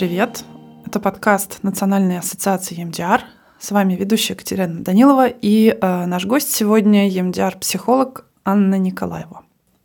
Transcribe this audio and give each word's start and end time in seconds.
привет! 0.00 0.44
Это 0.86 0.98
подкаст 0.98 1.58
Национальной 1.62 2.20
ассоциации 2.20 2.82
EMDR. 2.82 3.20
С 3.58 3.70
вами 3.70 3.96
ведущая 3.96 4.32
Екатерина 4.32 4.82
Данилова 4.82 5.26
и 5.26 5.76
э, 5.78 6.06
наш 6.06 6.24
гость 6.24 6.54
сегодня 6.54 7.06
EMDR-психолог 7.10 8.24
Анна 8.42 8.76
Николаева. 8.76 9.44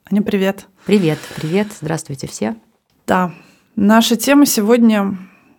Аня, 0.10 0.22
привет! 0.22 0.68
Привет, 0.86 1.20
привет, 1.36 1.68
здравствуйте 1.82 2.28
все. 2.28 2.56
Да, 3.06 3.34
наша 3.76 4.16
тема 4.16 4.46
сегодня 4.46 5.18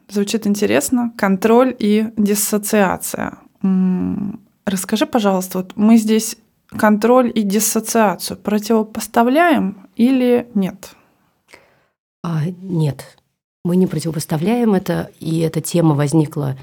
звучит 0.08 0.46
интересно. 0.46 1.12
Контроль 1.18 1.76
и 1.78 2.06
диссоциация. 2.16 3.36
Расскажи, 4.64 5.04
пожалуйста, 5.04 5.58
вот 5.58 5.72
мы 5.76 5.98
здесь 5.98 6.38
контроль 6.70 7.30
и 7.34 7.42
диссоциацию 7.42 8.38
противопоставляем 8.38 9.86
или 9.96 10.48
нет? 10.54 10.92
А, 12.22 12.46
нет, 12.62 13.18
мы 13.66 13.74
не 13.74 13.88
противопоставляем 13.88 14.74
это, 14.74 15.10
и 15.18 15.40
эта 15.40 15.60
тема 15.60 15.96
возникла 15.96 16.56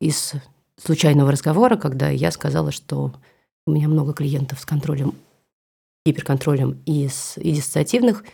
из 0.00 0.34
случайного 0.76 1.32
разговора, 1.32 1.76
когда 1.76 2.10
я 2.10 2.30
сказала, 2.30 2.72
что 2.72 3.14
у 3.66 3.72
меня 3.72 3.88
много 3.88 4.12
клиентов 4.12 4.60
с 4.60 4.66
контролем, 4.66 5.14
гиперконтролем 6.04 6.82
и, 6.84 7.08
с, 7.08 7.38
и 7.38 7.52
диссоциативных, 7.52 8.24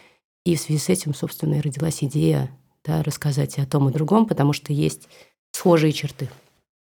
и 0.45 0.57
в 0.57 0.61
связи 0.61 0.81
с 0.81 0.89
этим, 0.89 1.15
собственно, 1.15 1.55
и 1.55 1.61
родилась 1.61 2.03
идея 2.03 2.51
да, 2.85 3.05
рассказать 3.05 3.57
о 3.61 3.67
том 3.67 3.89
и 3.89 3.93
другом, 3.93 4.27
потому 4.27 4.53
что 4.53 4.73
есть 4.73 5.09
схожие 5.53 5.93
черты. 5.93 6.29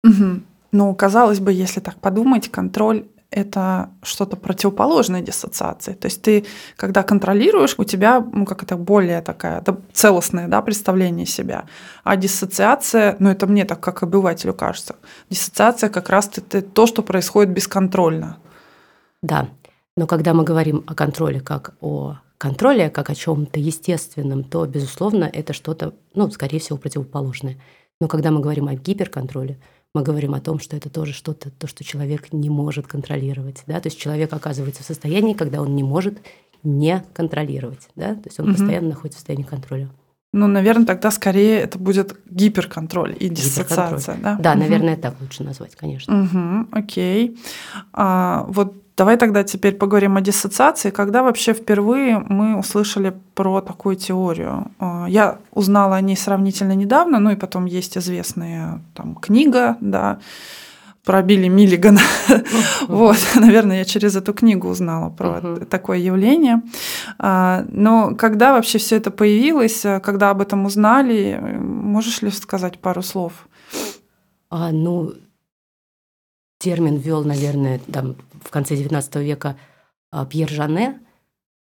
Угу. 0.04 0.42
Ну, 0.72 0.94
казалось 0.94 1.40
бы, 1.40 1.50
если 1.50 1.80
так 1.80 1.98
подумать, 1.98 2.50
контроль 2.50 3.06
это 3.32 3.90
что-то 4.02 4.36
противоположное 4.36 5.22
диссоциации. 5.22 5.94
То 5.94 6.06
есть 6.06 6.22
ты, 6.22 6.44
когда 6.76 7.02
контролируешь, 7.02 7.74
у 7.78 7.84
тебя, 7.84 8.20
ну, 8.20 8.44
как 8.44 8.62
это 8.62 8.76
более 8.76 9.22
такая 9.22 9.60
это 9.60 9.80
целостное 9.92 10.48
да, 10.48 10.62
представление 10.62 11.26
себя. 11.26 11.64
А 12.04 12.16
диссоциация, 12.16 13.16
ну, 13.18 13.30
это 13.30 13.46
мне 13.46 13.64
так, 13.64 13.80
как 13.80 14.02
обывателю 14.02 14.54
кажется, 14.54 14.96
диссоциация 15.30 15.88
как 15.88 16.08
раз 16.10 16.30
это 16.36 16.62
то, 16.62 16.86
что 16.86 17.02
происходит 17.02 17.52
бесконтрольно. 17.52 18.36
Да, 19.22 19.48
но 19.96 20.06
когда 20.06 20.34
мы 20.34 20.44
говорим 20.44 20.84
о 20.86 20.94
контроле 20.94 21.40
как 21.40 21.74
о 21.80 22.18
контроле, 22.38 22.90
как 22.90 23.10
о 23.10 23.14
чем-то 23.14 23.60
естественном, 23.60 24.44
то, 24.44 24.66
безусловно, 24.66 25.30
это 25.32 25.52
что-то, 25.52 25.94
ну, 26.14 26.30
скорее 26.30 26.58
всего, 26.58 26.76
противоположное. 26.76 27.56
Но 28.00 28.08
когда 28.08 28.32
мы 28.32 28.40
говорим 28.40 28.66
о 28.66 28.74
гиперконтроле, 28.74 29.60
мы 29.94 30.02
говорим 30.02 30.34
о 30.34 30.40
том, 30.40 30.58
что 30.58 30.76
это 30.76 30.88
тоже 30.88 31.12
что-то, 31.12 31.50
то, 31.50 31.66
что 31.66 31.84
человек 31.84 32.32
не 32.32 32.48
может 32.48 32.86
контролировать. 32.86 33.62
Да? 33.66 33.80
То 33.80 33.88
есть 33.88 33.98
человек 33.98 34.32
оказывается 34.32 34.82
в 34.82 34.86
состоянии, 34.86 35.34
когда 35.34 35.60
он 35.60 35.74
не 35.76 35.82
может 35.82 36.18
не 36.62 37.04
контролировать. 37.12 37.88
Да? 37.94 38.14
То 38.14 38.22
есть 38.26 38.40
он 38.40 38.46
угу. 38.46 38.56
постоянно 38.56 38.88
находится 38.90 39.18
в 39.18 39.20
состоянии 39.20 39.44
контроля. 39.44 39.90
Ну, 40.34 40.46
наверное, 40.46 40.86
тогда 40.86 41.10
скорее 41.10 41.58
это 41.60 41.78
будет 41.78 42.18
гиперконтроль 42.30 43.14
и 43.20 43.28
диссоциация, 43.28 44.16
да? 44.16 44.36
Да, 44.40 44.52
угу. 44.52 44.60
наверное, 44.60 44.96
так 44.96 45.14
лучше 45.20 45.42
назвать, 45.42 45.76
конечно. 45.76 46.22
Угу, 46.22 46.68
окей. 46.72 47.38
А, 47.92 48.46
вот 48.48 48.81
давай 48.96 49.16
тогда 49.16 49.44
теперь 49.44 49.74
поговорим 49.74 50.16
о 50.16 50.20
диссоциации. 50.20 50.90
Когда 50.90 51.22
вообще 51.22 51.52
впервые 51.52 52.18
мы 52.18 52.58
услышали 52.58 53.14
про 53.34 53.60
такую 53.60 53.96
теорию? 53.96 54.70
А, 54.78 55.06
я 55.08 55.38
узнала 55.52 55.96
о 55.96 56.00
ней 56.00 56.16
сравнительно 56.16 56.72
недавно, 56.72 57.18
ну 57.18 57.30
и 57.30 57.36
потом 57.36 57.66
есть 57.66 57.98
известная 57.98 58.80
там 58.94 59.14
книга, 59.14 59.76
да, 59.80 60.18
про 61.04 61.22
Билли 61.22 61.48
Миллигана. 61.48 62.00
вот, 62.88 63.18
наверное, 63.34 63.78
я 63.78 63.84
через 63.84 64.14
эту 64.14 64.32
книгу 64.32 64.68
узнала 64.68 65.10
про 65.10 65.56
такое 65.68 65.98
явление. 65.98 66.62
А, 67.18 67.64
но 67.68 68.14
когда 68.14 68.52
вообще 68.52 68.78
все 68.78 68.96
это 68.96 69.10
появилось, 69.10 69.84
когда 70.02 70.30
об 70.30 70.40
этом 70.40 70.64
узнали, 70.64 71.40
можешь 71.58 72.22
ли 72.22 72.30
сказать 72.30 72.78
пару 72.78 73.02
слов? 73.02 73.48
А, 74.50 74.70
ну, 74.70 75.14
термин 76.62 76.96
ввел, 76.96 77.24
наверное, 77.24 77.80
там, 77.92 78.16
в 78.44 78.50
конце 78.50 78.76
XIX 78.76 79.22
века 79.22 79.56
а, 80.12 80.24
Пьер 80.24 80.48
Жане, 80.48 81.00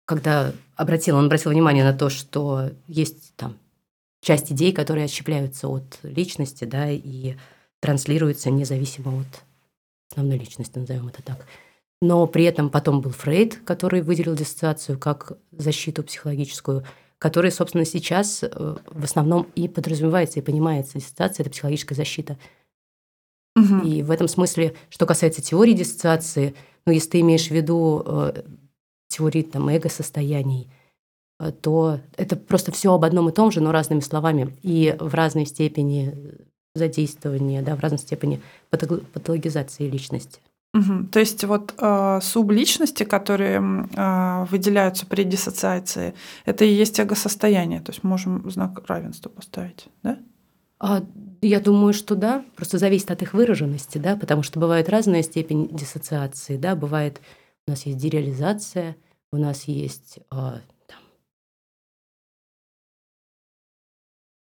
когда 0.06 0.52
обратил, 0.74 1.16
он 1.16 1.26
обратил 1.26 1.50
внимание 1.50 1.84
на 1.84 1.92
то, 1.92 2.08
что 2.08 2.70
есть 2.86 3.34
там 3.36 3.58
часть 4.22 4.50
идей, 4.50 4.72
которые 4.72 5.04
отщепляются 5.04 5.68
от 5.68 5.98
личности, 6.02 6.64
да, 6.64 6.90
и 6.90 7.36
транслируется 7.80 8.50
независимо 8.50 9.20
от 9.20 9.44
основной 10.10 10.38
личности, 10.38 10.78
назовем 10.78 11.08
это 11.08 11.22
так. 11.22 11.44
Но 12.00 12.26
при 12.26 12.44
этом 12.44 12.70
потом 12.70 13.02
был 13.02 13.10
Фрейд, 13.10 13.56
который 13.64 14.00
выделил 14.00 14.34
диссоциацию 14.34 14.98
как 14.98 15.32
защиту 15.50 16.02
психологическую, 16.02 16.84
которая, 17.18 17.52
собственно, 17.52 17.84
сейчас 17.84 18.42
э, 18.42 18.48
в 18.50 19.04
основном 19.04 19.46
и 19.54 19.68
подразумевается, 19.68 20.38
и 20.38 20.42
понимается. 20.42 20.98
Диссоциация– 20.98 21.42
это 21.44 21.50
психологическая 21.50 21.96
защита. 21.96 22.38
Угу. 23.56 23.86
И 23.86 24.02
в 24.02 24.10
этом 24.10 24.28
смысле, 24.28 24.74
что 24.90 25.06
касается 25.06 25.42
теории 25.42 25.72
диссоциации, 25.72 26.54
ну, 26.86 26.92
если 26.92 27.10
ты 27.10 27.20
имеешь 27.20 27.48
в 27.48 27.50
виду 27.50 28.02
э, 28.04 28.42
теории 29.08 29.42
там, 29.42 29.68
эго-состояний, 29.68 30.68
э, 31.40 31.52
то 31.52 32.00
это 32.16 32.36
просто 32.36 32.70
все 32.70 32.92
об 32.92 33.04
одном 33.04 33.30
и 33.30 33.32
том 33.32 33.50
же, 33.50 33.60
но 33.60 33.72
разными 33.72 34.00
словами. 34.00 34.56
И 34.62 34.94
в 35.00 35.14
разной 35.14 35.46
степени 35.46 36.14
задействования, 36.74 37.62
да, 37.62 37.74
в 37.74 37.80
разной 37.80 37.98
степени 37.98 38.42
патологизации 38.70 39.88
личности. 39.88 40.40
Угу. 40.74 41.06
То 41.10 41.18
есть 41.18 41.42
вот 41.44 41.74
э, 41.78 42.20
субличности, 42.22 43.04
которые 43.04 43.58
э, 43.58 44.46
выделяются 44.50 45.06
при 45.06 45.24
диссоциации, 45.24 46.14
это 46.44 46.66
и 46.66 46.72
есть 46.72 47.00
эго-состояние. 47.00 47.80
То 47.80 47.92
есть 47.92 48.04
можем 48.04 48.50
знак 48.50 48.82
равенства 48.86 49.30
поставить, 49.30 49.86
да? 50.02 50.18
А, 50.78 51.04
я 51.42 51.60
думаю, 51.60 51.92
что 51.92 52.14
да. 52.14 52.44
Просто 52.56 52.78
зависит 52.78 53.10
от 53.10 53.22
их 53.22 53.34
выраженности, 53.34 53.98
да, 53.98 54.16
потому 54.16 54.42
что 54.42 54.60
бывает 54.60 54.88
разная 54.88 55.22
степень 55.22 55.68
диссоциации, 55.68 56.56
да, 56.56 56.76
бывает 56.76 57.20
у 57.66 57.70
нас 57.70 57.86
есть 57.86 57.98
дереализация, 57.98 58.96
у 59.32 59.38
нас 59.38 59.64
есть 59.64 60.18
э, 60.18 60.20
там, 60.30 61.00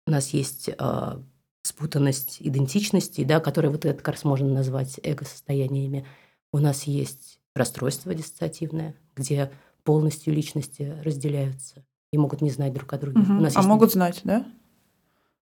у 0.08 0.12
нас 0.12 0.30
есть 0.30 0.70
э, 0.70 1.22
спутанность 1.64 2.38
идентичности, 2.40 3.24
да, 3.24 3.40
которые 3.40 3.72
вот 3.72 3.86
это 3.86 3.98
как 3.98 4.16
раз 4.16 4.24
можно 4.24 4.48
назвать 4.48 5.00
эго-состояниями. 5.04 6.06
У 6.52 6.58
нас 6.58 6.84
есть 6.84 7.40
расстройство 7.56 8.14
диссоциативное, 8.14 8.96
где 9.16 9.52
полностью 9.84 10.34
личности 10.34 10.98
разделяются 11.04 11.86
и 12.12 12.18
могут 12.18 12.42
не 12.42 12.50
знать 12.50 12.74
друг 12.74 12.92
о 12.94 12.98
друге. 12.98 13.22
Угу. 13.22 13.34
У 13.34 13.42
нас 13.42 13.56
а 13.56 13.60
есть... 13.60 13.70
могут 13.70 13.92
знать, 13.92 14.22
да? 14.24 14.46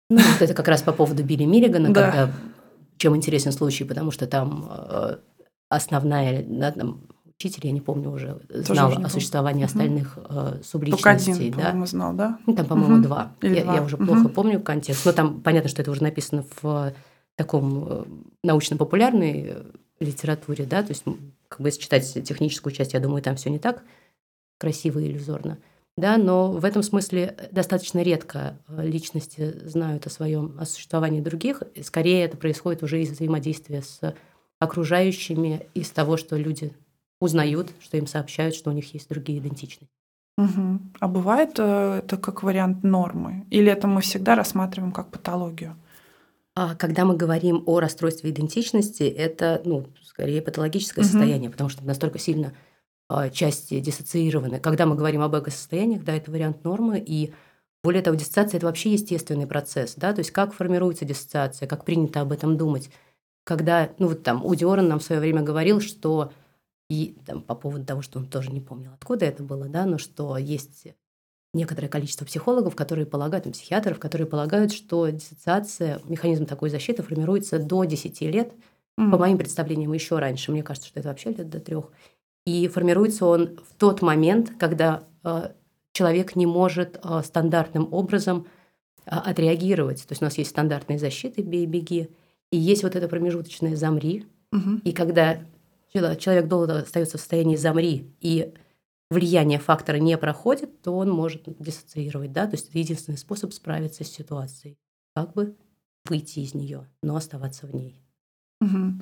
Ну, 0.09 0.21
вот 0.21 0.41
это 0.41 0.53
как 0.53 0.67
раз 0.67 0.81
по 0.81 0.93
поводу 0.93 1.23
Билли 1.23 1.43
Миллигана, 1.43 1.93
да. 1.93 2.03
когда 2.03 2.31
чем 2.97 3.15
интересен 3.15 3.51
случай, 3.51 3.83
потому 3.83 4.11
что 4.11 4.25
там 4.25 4.67
э, 4.69 5.17
основная, 5.69 6.43
да, 6.47 6.71
там, 6.71 7.01
учитель, 7.39 7.67
я 7.67 7.71
не 7.71 7.81
помню 7.81 8.11
уже, 8.11 8.41
знал 8.49 8.89
уже 8.89 9.01
о 9.01 9.09
существовании 9.09 9.63
угу. 9.63 9.67
остальных 9.67 10.17
э, 10.29 10.61
субличностей. 10.63 11.25
Только 11.25 11.33
один, 11.33 11.51
да? 11.51 11.57
по-моему, 11.57 11.85
знал, 11.85 12.13
да? 12.13 12.39
Ну, 12.45 12.55
там, 12.55 12.65
по-моему, 12.65 12.95
угу. 12.95 13.03
два. 13.03 13.33
я, 13.41 13.63
два. 13.63 13.75
я 13.75 13.83
уже 13.83 13.95
угу. 13.95 14.05
плохо 14.05 14.29
помню 14.29 14.59
контекст. 14.61 15.05
Но 15.05 15.11
там 15.11 15.41
понятно, 15.41 15.69
что 15.69 15.81
это 15.81 15.91
уже 15.91 16.03
написано 16.03 16.45
в 16.61 16.93
таком 17.35 17.87
э, 17.87 18.05
научно-популярной 18.43 19.45
э, 19.49 19.63
литературе, 19.99 20.65
да, 20.65 20.81
то 20.81 20.89
есть, 20.89 21.03
как 21.47 21.61
бы, 21.61 21.67
если 21.67 21.81
читать 21.81 22.13
техническую 22.23 22.73
часть, 22.73 22.93
я 22.93 22.99
думаю, 22.99 23.21
там 23.21 23.35
все 23.35 23.49
не 23.49 23.59
так 23.59 23.83
красиво 24.59 24.99
и 24.99 25.07
иллюзорно. 25.07 25.59
Да, 25.97 26.17
но 26.17 26.51
в 26.51 26.63
этом 26.63 26.83
смысле 26.83 27.35
достаточно 27.51 28.03
редко 28.03 28.59
э, 28.67 28.85
личности 28.85 29.55
знают 29.67 30.05
о 30.05 30.11
своем 30.11 30.55
о 30.59 30.65
существовании 30.65 31.21
других. 31.21 31.63
Скорее 31.81 32.23
это 32.23 32.37
происходит 32.37 32.83
уже 32.83 33.01
из 33.01 33.11
взаимодействия 33.11 33.81
с 33.81 34.15
окружающими, 34.59 35.67
из 35.73 35.89
того, 35.89 36.17
что 36.17 36.37
люди 36.37 36.71
узнают, 37.19 37.71
что 37.79 37.97
им 37.97 38.05
сообщают, 38.05 38.53
что 38.53 38.69
у 38.69 38.73
них 38.73 38.93
есть 38.93 39.09
другие 39.09 39.39
идентичности. 39.39 39.93
Угу. 40.37 40.79
А 40.99 41.07
бывает 41.07 41.55
э, 41.57 42.01
это 42.03 42.17
как 42.17 42.43
вариант 42.43 42.83
нормы? 42.83 43.47
Или 43.49 43.71
это 43.71 43.87
мы 43.87 44.01
всегда 44.01 44.35
рассматриваем 44.35 44.91
как 44.91 45.09
патологию? 45.09 45.75
А 46.55 46.75
когда 46.75 47.05
мы 47.05 47.15
говорим 47.15 47.63
о 47.65 47.79
расстройстве 47.79 48.29
идентичности, 48.29 49.03
это 49.03 49.61
ну, 49.65 49.87
скорее 50.03 50.43
патологическое 50.43 51.03
угу. 51.03 51.11
состояние, 51.11 51.49
потому 51.49 51.71
что 51.71 51.83
настолько 51.83 52.19
сильно 52.19 52.53
части 53.31 53.79
диссоциированы. 53.79 54.59
Когда 54.59 54.85
мы 54.85 54.95
говорим 54.95 55.21
об 55.21 55.33
эго-состояниях, 55.35 56.03
да, 56.03 56.13
это 56.13 56.31
вариант 56.31 56.63
нормы, 56.63 57.03
и 57.05 57.33
более 57.83 58.01
того, 58.01 58.17
диссоциация– 58.17 58.57
это 58.59 58.67
вообще 58.67 58.93
естественный 58.93 59.47
процесс, 59.47 59.95
да, 59.95 60.13
то 60.13 60.19
есть 60.19 60.31
как 60.31 60.53
формируется 60.53 61.05
диссоциация, 61.05 61.67
как 61.67 61.85
принято 61.85 62.21
об 62.21 62.31
этом 62.31 62.57
думать. 62.57 62.89
Когда, 63.45 63.91
ну 63.97 64.07
вот 64.07 64.23
там, 64.23 64.45
Уди 64.45 64.65
Орен 64.65 64.89
нам 64.89 64.99
в 64.99 65.03
свое 65.03 65.21
время 65.21 65.41
говорил, 65.41 65.79
что 65.79 66.33
и 66.89 67.17
там, 67.25 67.41
по 67.41 67.55
поводу 67.55 67.85
того, 67.85 68.01
что 68.01 68.19
он 68.19 68.27
тоже 68.27 68.51
не 68.51 68.61
помнил, 68.61 68.91
откуда 68.93 69.25
это 69.25 69.43
было, 69.43 69.67
да, 69.67 69.85
но 69.85 69.97
что 69.97 70.37
есть 70.37 70.87
некоторое 71.53 71.87
количество 71.87 72.25
психологов, 72.25 72.75
которые 72.75 73.05
полагают, 73.05 73.45
там, 73.45 73.53
психиатров, 73.53 73.99
которые 73.99 74.27
полагают, 74.27 74.71
что 74.73 75.07
диссоциация, 75.07 76.01
механизм 76.05 76.45
такой 76.45 76.69
защиты 76.69 77.03
формируется 77.03 77.59
до 77.59 77.83
10 77.83 78.21
лет, 78.21 78.53
mm-hmm. 78.99 79.11
по 79.11 79.17
моим 79.17 79.37
представлениям, 79.37 79.93
еще 79.93 80.19
раньше. 80.19 80.51
Мне 80.51 80.63
кажется, 80.63 80.89
что 80.89 80.99
это 80.99 81.09
вообще 81.09 81.29
лет 81.29 81.49
до 81.49 81.59
трех. 81.59 81.91
И 82.47 82.69
формируется 82.69 83.25
он 83.25 83.57
в 83.57 83.75
тот 83.77 84.01
момент, 84.01 84.53
когда 84.57 85.03
э, 85.25 85.49
человек 85.91 86.37
не 86.37 86.45
может 86.45 86.97
э, 87.03 87.21
стандартным 87.21 87.93
образом 87.93 88.47
а, 89.05 89.19
отреагировать. 89.19 90.07
То 90.07 90.13
есть 90.13 90.21
у 90.21 90.25
нас 90.25 90.37
есть 90.37 90.51
стандартные 90.51 90.97
защиты 90.97 91.41
«бей-беги», 91.41 92.09
и 92.49 92.57
есть 92.57 92.83
вот 92.83 92.95
это 92.95 93.09
промежуточное 93.09 93.75
«замри». 93.75 94.27
Мгм. 94.53 94.81
И 94.85 94.93
когда 94.93 95.41
человек 95.91 96.47
долго 96.47 96.79
остается 96.79 97.17
в 97.17 97.21
состоянии 97.21 97.57
«замри», 97.57 98.13
и 98.21 98.53
влияние 99.09 99.59
фактора 99.59 99.97
не 99.97 100.17
проходит, 100.17 100.81
то 100.81 100.95
он 100.95 101.09
может 101.09 101.43
диссоциировать, 101.59 102.31
да, 102.31 102.47
то 102.47 102.55
есть 102.55 102.69
это 102.69 102.79
единственный 102.79 103.17
способ 103.17 103.51
справиться 103.51 104.05
с 104.05 104.07
ситуацией, 104.09 104.77
как 105.13 105.33
бы 105.33 105.57
выйти 106.05 106.39
из 106.39 106.53
нее, 106.53 106.87
но 107.03 107.17
оставаться 107.17 107.67
в 107.67 107.75
ней. 107.75 108.01
Мгм. 108.61 109.01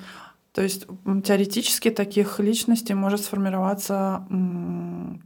То 0.56 0.62
есть 0.62 0.86
теоретически 1.22 1.90
таких 1.90 2.40
личностей 2.40 2.94
может 2.94 3.20
сформироваться 3.20 4.26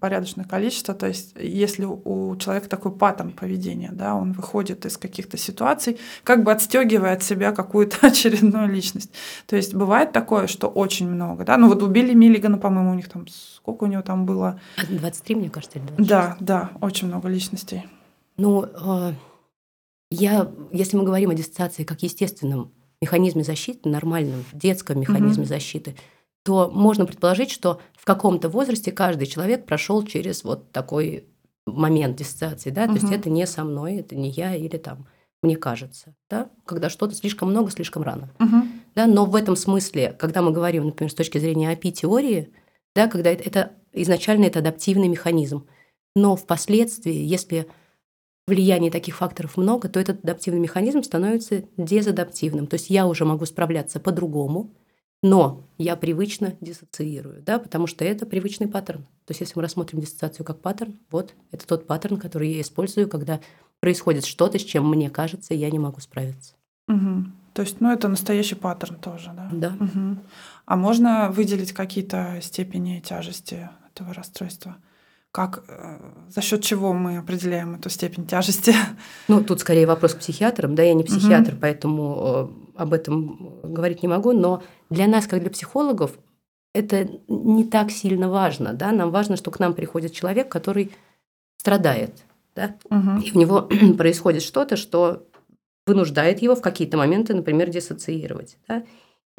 порядочное 0.01 0.45
количество. 0.45 0.93
То 0.93 1.07
есть 1.07 1.37
если 1.39 1.85
у 1.85 2.35
человека 2.35 2.69
такой 2.69 2.91
паттерн 2.91 3.31
поведения, 3.31 3.91
да, 3.93 4.17
он 4.17 4.33
выходит 4.33 4.87
из 4.87 4.97
каких-то 4.97 5.37
ситуаций, 5.37 5.99
как 6.25 6.43
бы 6.43 6.51
отстегивая 6.51 7.13
от 7.13 7.23
себя 7.23 7.53
какую-то 7.53 7.97
очередную 8.09 8.69
личность. 8.75 9.13
То 9.47 9.55
есть 9.55 9.73
бывает 9.73 10.11
такое, 10.11 10.49
что 10.49 10.67
очень 10.67 11.09
много, 11.09 11.45
да. 11.45 11.57
Ну 11.59 11.69
вот 11.69 11.85
убили 11.85 12.13
Миллигана, 12.13 12.59
по-моему, 12.59 12.91
у 12.91 12.95
них 12.95 13.09
там 13.09 13.29
сколько 13.29 13.85
у 13.85 13.87
него 13.87 14.03
там 14.03 14.27
было? 14.27 14.61
23, 14.89 15.37
мне 15.37 15.49
кажется, 15.49 15.79
или 15.79 15.87
26? 15.87 16.09
Да, 16.09 16.37
да, 16.41 16.71
очень 16.81 17.07
много 17.07 17.29
личностей. 17.29 17.85
Ну, 18.37 18.65
э, 18.65 19.13
я, 20.11 20.51
если 20.73 20.97
мы 20.97 21.05
говорим 21.05 21.31
о 21.31 21.35
диссоциации 21.35 21.85
как 21.85 22.03
естественном 22.03 22.73
механизме 23.01 23.43
защиты, 23.43 23.89
нормальном 23.89 24.45
детском 24.53 25.01
механизме 25.01 25.45
защиты, 25.45 25.97
то 26.43 26.71
можно 26.71 27.07
предположить, 27.07 27.51
что 27.51 27.81
в 27.95 28.05
каком-то 28.05 28.49
возрасте 28.49 28.93
каждый 28.93 29.27
человек 29.27 29.67
прошел 29.67 30.03
через 30.05 30.45
вот 30.45 30.71
такой 30.73 31.25
момент 31.67 32.17
диссоциации, 32.17 32.71
да, 32.71 32.87
то 32.87 32.95
есть 32.95 33.11
это 33.11 33.31
не 33.31 33.47
со 33.47 33.65
мной, 33.65 33.97
это 33.97 34.17
не 34.17 34.31
я 34.31 34.55
или 34.55 34.77
там 34.77 35.07
мне 35.43 35.57
кажется, 35.57 36.15
да, 36.29 36.51
когда 36.67 36.91
что-то 36.91 37.15
слишком 37.15 37.51
много, 37.51 37.71
слишком 37.71 38.03
рано. 38.03 38.31
Мгм. 38.39 38.73
Да, 38.95 39.07
но 39.07 39.25
в 39.25 39.35
этом 39.35 39.57
смысле, 39.57 40.15
когда 40.19 40.43
мы 40.43 40.53
говорим, 40.53 40.87
например, 40.87 41.11
с 41.11 41.15
точки 41.15 41.39
зрения 41.39 41.73
API-теории, 41.73 42.51
да, 42.95 43.07
когда 43.07 43.31
это, 43.31 43.43
это 43.45 43.73
изначально 43.93 44.45
это 44.45 44.59
адаптивный 44.59 45.09
механизм, 45.09 45.67
но 46.15 46.37
впоследствии, 46.37 47.15
если 47.15 47.67
влияния 48.51 48.91
таких 48.91 49.17
факторов 49.17 49.57
много, 49.57 49.89
то 49.89 49.99
этот 49.99 50.23
адаптивный 50.23 50.61
механизм 50.61 51.03
становится 51.03 51.65
дезадаптивным. 51.79 52.67
То 52.67 52.75
есть 52.75 52.91
я 52.91 53.07
уже 53.07 53.25
могу 53.25 53.47
справляться 53.47 53.99
по-другому, 53.99 54.71
но 55.23 55.65
я 55.79 55.97
привычно 55.97 56.57
диссоциирую, 56.61 57.43
да, 57.43 57.59
потому 57.59 57.87
что 57.87 58.05
это 58.05 58.27
привычный 58.27 58.69
паттерн. 58.69 59.03
То 59.27 59.31
есть 59.31 59.41
если 59.41 59.55
мы 59.57 59.63
рассмотрим 59.63 60.01
диссоциацию 60.01 60.45
как 60.45 60.61
паттерн, 60.61 60.99
вот 61.11 61.35
это 61.53 61.67
тот 61.67 61.87
паттерн, 61.87 62.19
который 62.19 62.51
я 62.51 62.61
использую, 62.61 63.09
когда 63.09 63.41
происходит 63.81 64.25
что-то, 64.25 64.59
с 64.59 64.63
чем 64.63 64.89
мне 64.89 65.11
кажется, 65.11 65.55
я 65.55 65.71
не 65.71 65.79
могу 65.79 66.01
справиться. 66.01 66.55
Мгм. 66.89 67.35
То 67.53 67.63
есть, 67.63 67.81
ну, 67.81 67.91
это 67.93 68.09
настоящий 68.09 68.55
паттерн 68.55 68.97
тоже, 68.97 69.33
да? 69.35 69.49
Да. 69.53 69.71
Мгм. 69.79 70.21
А 70.67 70.77
можно 70.77 71.31
выделить 71.31 71.73
какие-то 71.73 72.39
степени 72.43 73.01
тяжести 73.01 73.69
этого 73.93 74.15
расстройства? 74.15 74.77
Как, 75.33 75.63
э, 75.69 75.99
за 76.29 76.41
счет 76.41 76.63
чего 76.65 76.93
мы 76.93 77.19
определяем 77.19 77.75
эту 77.77 77.89
степень 77.89 78.27
тяжести? 78.27 78.75
Ну, 79.29 79.45
тут 79.45 79.61
скорее 79.61 79.87
вопрос 79.87 80.15
к 80.15 80.19
психиатрам, 80.19 80.75
да, 80.75 80.83
я 80.83 80.95
не 80.95 81.05
психиатр, 81.05 81.55
поэтому 81.61 82.53
э, 82.77 82.81
об 82.83 82.93
этом 82.93 83.61
говорить 83.63 84.03
не 84.03 84.09
могу, 84.09 84.33
но 84.33 84.63
для 84.91 85.07
нас, 85.07 85.27
как 85.27 85.41
для 85.41 85.51
психологов, 85.51 86.19
это 86.75 87.09
не 87.29 87.65
так 87.65 87.91
сильно 87.91 88.29
важно, 88.29 88.73
да, 88.73 88.91
нам 88.93 89.11
важно, 89.11 89.37
что 89.37 89.51
к 89.51 89.61
нам 89.61 89.75
приходит 89.75 90.13
человек, 90.13 90.49
который 90.49 90.91
страдает, 91.59 92.25
да, 92.57 92.75
Мгм. 92.91 93.21
и 93.21 93.31
у 93.33 93.39
него 93.39 93.69
происходит 93.99 94.43
что-то, 94.43 94.77
что 94.77 95.23
вынуждает 95.87 96.43
его 96.43 96.55
в 96.57 96.61
какие-то 96.61 96.97
моменты, 96.97 97.35
например, 97.35 97.71
диссоциировать, 97.71 98.57
да. 98.69 98.83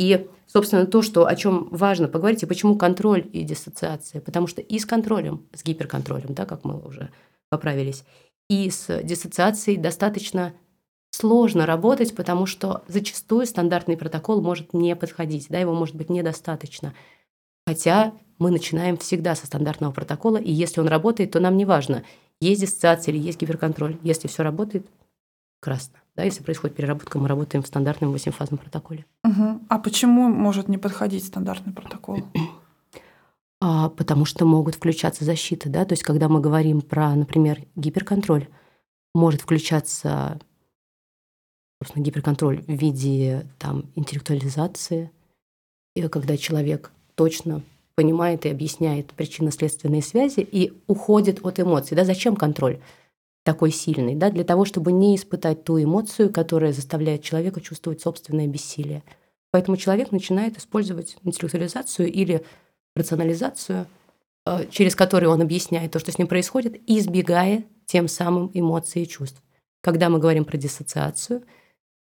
И, 0.02 0.28
собственно, 0.48 0.88
то, 0.88 1.04
что, 1.04 1.28
о 1.28 1.36
чем 1.36 1.68
важно 1.70 2.08
поговорить, 2.08 2.42
и 2.42 2.48
почему 2.48 2.76
контроль 2.76 3.30
и 3.32 3.44
диссоциация. 3.44 4.20
Потому 4.20 4.48
что 4.48 4.60
и 4.60 4.80
с 4.80 4.86
контролем, 4.88 5.46
с 5.54 5.64
гиперконтролем, 5.64 6.34
да, 6.34 6.48
как 6.48 6.66
мы 6.66 6.80
уже 6.80 7.12
поправились, 7.50 8.04
и 8.50 8.72
с 8.72 9.04
диссоциацией 9.04 9.78
достаточно 9.78 10.54
сложно 11.12 11.68
работать, 11.68 12.16
потому 12.16 12.48
что 12.48 12.84
зачастую 12.88 13.46
стандартный 13.46 13.96
протокол 13.96 14.42
может 14.42 14.74
не 14.74 14.96
подходить, 14.96 15.50
да, 15.50 15.60
его 15.60 15.76
может 15.76 15.96
быть 15.96 16.10
недостаточно. 16.10 16.96
Хотя 17.68 18.12
мы 18.40 18.50
начинаем 18.50 18.98
всегда 18.98 19.36
со 19.36 19.46
стандартного 19.46 19.92
протокола, 19.92 20.38
и 20.38 20.52
если 20.52 20.82
он 20.82 20.88
работает, 20.88 21.30
то 21.30 21.40
нам 21.40 21.58
не 21.58 21.66
важно, 21.66 22.04
есть 22.40 22.62
диссоциация 22.62 23.14
или 23.14 23.22
есть 23.22 23.40
гиперконтроль. 23.40 24.00
Если 24.02 24.28
все 24.28 24.42
работает, 24.42 24.88
красно. 25.60 26.01
Да, 26.16 26.24
если 26.24 26.44
происходит 26.44 26.76
переработка, 26.76 27.18
мы 27.20 27.28
работаем 27.28 27.64
в 27.64 27.68
стандартном 27.68 28.12
восьмифазном 28.12 28.58
протоколе. 28.58 29.06
Мгм. 29.24 29.66
А 29.70 29.80
почему 29.80 30.30
может 30.30 30.68
не 30.68 30.78
подходить 30.78 31.26
стандартный 31.26 31.74
протокол? 31.74 32.20
А, 33.64 33.90
потому 33.90 34.26
что 34.26 34.44
могут 34.44 34.74
включаться 34.74 35.24
защиты, 35.24 35.70
да, 35.70 35.86
то 35.86 35.94
есть 35.94 36.02
когда 36.02 36.28
мы 36.28 36.42
говорим 36.42 36.82
про, 36.82 37.14
например, 37.14 37.62
гиперконтроль, 37.76 38.48
может 39.14 39.42
включаться, 39.42 40.40
собственно, 41.80 42.04
гиперконтроль 42.04 42.64
в 42.64 42.72
виде 42.72 43.46
там 43.60 43.86
интеллектуализации, 43.94 45.12
и 45.96 46.02
когда 46.08 46.38
человек 46.38 46.92
точно 47.14 47.62
понимает 47.94 48.48
и 48.48 48.50
объясняет 48.50 49.14
причинно-следственные 49.14 50.02
связи 50.02 50.40
и 50.40 50.74
уходит 50.88 51.46
от 51.46 51.60
эмоций. 51.60 51.96
Да, 51.96 52.04
зачем 52.04 52.36
контроль 52.36 52.80
такой 53.44 53.72
сильный? 53.72 54.16
Да, 54.16 54.30
для 54.30 54.44
того, 54.44 54.66
чтобы 54.66 54.92
не 54.92 55.16
испытать 55.16 55.64
ту 55.64 55.82
эмоцию, 55.82 56.32
которая 56.32 56.74
заставляет 56.74 57.24
человека 57.24 57.62
чувствовать 57.62 58.02
собственное 58.02 58.48
бессилие. 58.48 59.04
Поэтому 59.52 59.78
человек 59.78 60.12
начинает 60.12 60.58
использовать 60.58 61.18
интеллектуализацию 61.24 62.12
или 62.12 62.44
рационализацию, 62.96 63.86
э, 64.46 64.66
через 64.70 64.96
которую 64.96 65.32
он 65.32 65.42
объясняет 65.42 65.92
то, 65.92 66.00
что 66.00 66.12
с 66.12 66.18
ним 66.18 66.28
происходит, 66.28 66.82
избегая 66.88 67.66
тем 67.86 68.08
самым 68.08 68.50
эмоций 68.54 69.04
и 69.04 69.08
чувств. 69.08 69.42
Когда 69.82 70.10
мы 70.10 70.20
говорим 70.20 70.46
про 70.46 70.58
диссоциацию, 70.58 71.44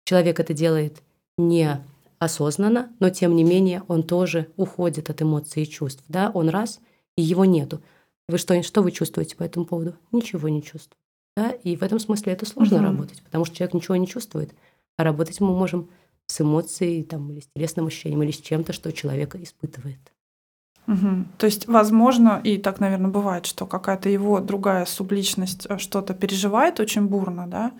человек 0.05 0.39
это 0.39 0.53
делает 0.53 1.01
не 1.38 1.83
осознанно, 2.19 2.93
но 3.00 3.10
тем 3.10 3.36
не 3.36 3.43
менее 3.43 3.83
он 3.88 4.03
тоже 4.03 4.48
уходит 4.55 5.10
от 5.10 5.21
эмоций 5.21 5.63
и 5.63 5.67
чувств. 5.67 6.03
Да? 6.07 6.31
Он 6.33 6.50
раз, 6.50 6.79
и 7.17 7.21
его 7.21 7.45
нету. 7.45 7.81
Вы 8.27 8.38
что, 8.38 8.62
что 8.63 8.81
вы 8.81 8.91
чувствуете 8.91 9.36
по 9.36 9.43
этому 9.43 9.65
поводу? 9.65 9.95
Ничего 10.12 10.48
не 10.48 10.62
чувствую. 10.62 11.00
Да? 11.38 11.51
И 11.51 11.75
в 11.75 11.83
этом 11.83 12.00
смысле 12.00 12.33
это 12.33 12.45
сложно 12.45 12.77
Мгм. 12.77 12.85
работать, 12.88 13.21
потому 13.23 13.45
что 13.45 13.55
человек 13.55 13.73
ничего 13.73 13.95
не 13.95 14.07
чувствует. 14.07 14.53
А 14.97 15.03
работать 15.03 15.39
мы 15.39 15.47
можем 15.55 15.89
с 16.27 16.41
эмоцией 16.41 17.03
там, 17.03 17.31
или 17.31 17.39
с 17.39 17.47
телесным 17.55 17.88
ощущением, 17.88 18.23
или 18.23 18.31
с 18.31 18.38
чем-то, 18.38 18.73
что 18.73 18.91
человек 18.91 19.35
испытывает. 19.35 20.00
Мгм. 20.88 21.27
То 21.38 21.45
есть, 21.45 21.67
возможно, 21.67 22.41
и 22.43 22.57
так, 22.57 22.79
наверное, 22.79 23.11
бывает, 23.11 23.45
что 23.45 23.65
какая-то 23.65 24.09
его 24.09 24.39
другая 24.39 24.85
субличность 24.85 25.67
э, 25.69 25.77
что-то 25.77 26.13
переживает 26.13 26.79
очень 26.79 27.03
бурно, 27.03 27.47
да, 27.47 27.71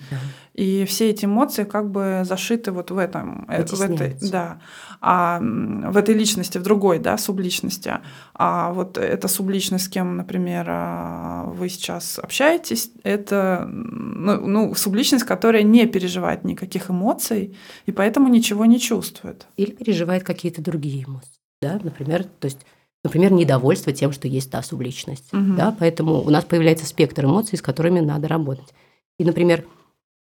и 0.53 0.86
все 0.86 1.10
эти 1.10 1.25
эмоции 1.25 1.63
как 1.63 1.89
бы 1.89 2.22
зашиты 2.24 2.72
вот 2.72 2.91
в 2.91 2.98
этом, 2.98 3.46
э, 3.50 3.65
в 3.65 3.81
этой, 3.81 4.15
да, 4.29 4.60
а 5.01 5.39
в 5.41 5.98
этой 5.98 6.13
личности, 6.13 6.60
в 6.60 6.63
другой, 6.63 7.00
да, 7.00 7.17
субличности. 7.17 7.93
А 8.34 8.72
вот 8.72 8.98
эта 8.98 9.27
субличность, 9.27 9.86
с 9.86 9.89
кем, 9.89 10.17
например, 10.17 10.65
а, 10.70 11.46
вы 11.46 11.70
сейчас 11.70 12.20
общаетесь, 12.20 12.91
это 13.03 13.67
ну, 13.67 14.48
ну, 14.48 14.75
субличность, 14.75 15.25
которая 15.25 15.63
не 15.63 15.88
переживает 15.88 16.43
никаких 16.43 16.91
эмоций 16.91 17.58
и 17.88 17.91
поэтому 17.91 18.27
ничего 18.27 18.65
не 18.65 18.79
чувствует. 18.79 19.48
Или 19.58 19.72
переживает 19.72 20.24
какие-то 20.24 20.62
другие 20.62 21.03
эмоции. 21.03 21.31
Да? 21.62 21.79
Например, 21.84 22.24
то 22.24 22.46
есть, 22.46 22.60
например, 23.03 23.31
недовольство 23.31 23.91
тем, 23.93 24.12
что 24.12 24.27
есть 24.27 24.51
та 24.51 24.62
субличность. 24.62 25.31
Мгм. 25.34 25.55
Да? 25.55 25.75
Поэтому 25.79 26.22
у 26.22 26.29
нас 26.29 26.43
появляется 26.46 26.86
спектр 26.86 27.25
эмоций, 27.25 27.58
с 27.58 27.62
которыми 27.62 28.00
надо 28.00 28.27
работать. 28.27 28.74
И, 29.17 29.25
например, 29.25 29.65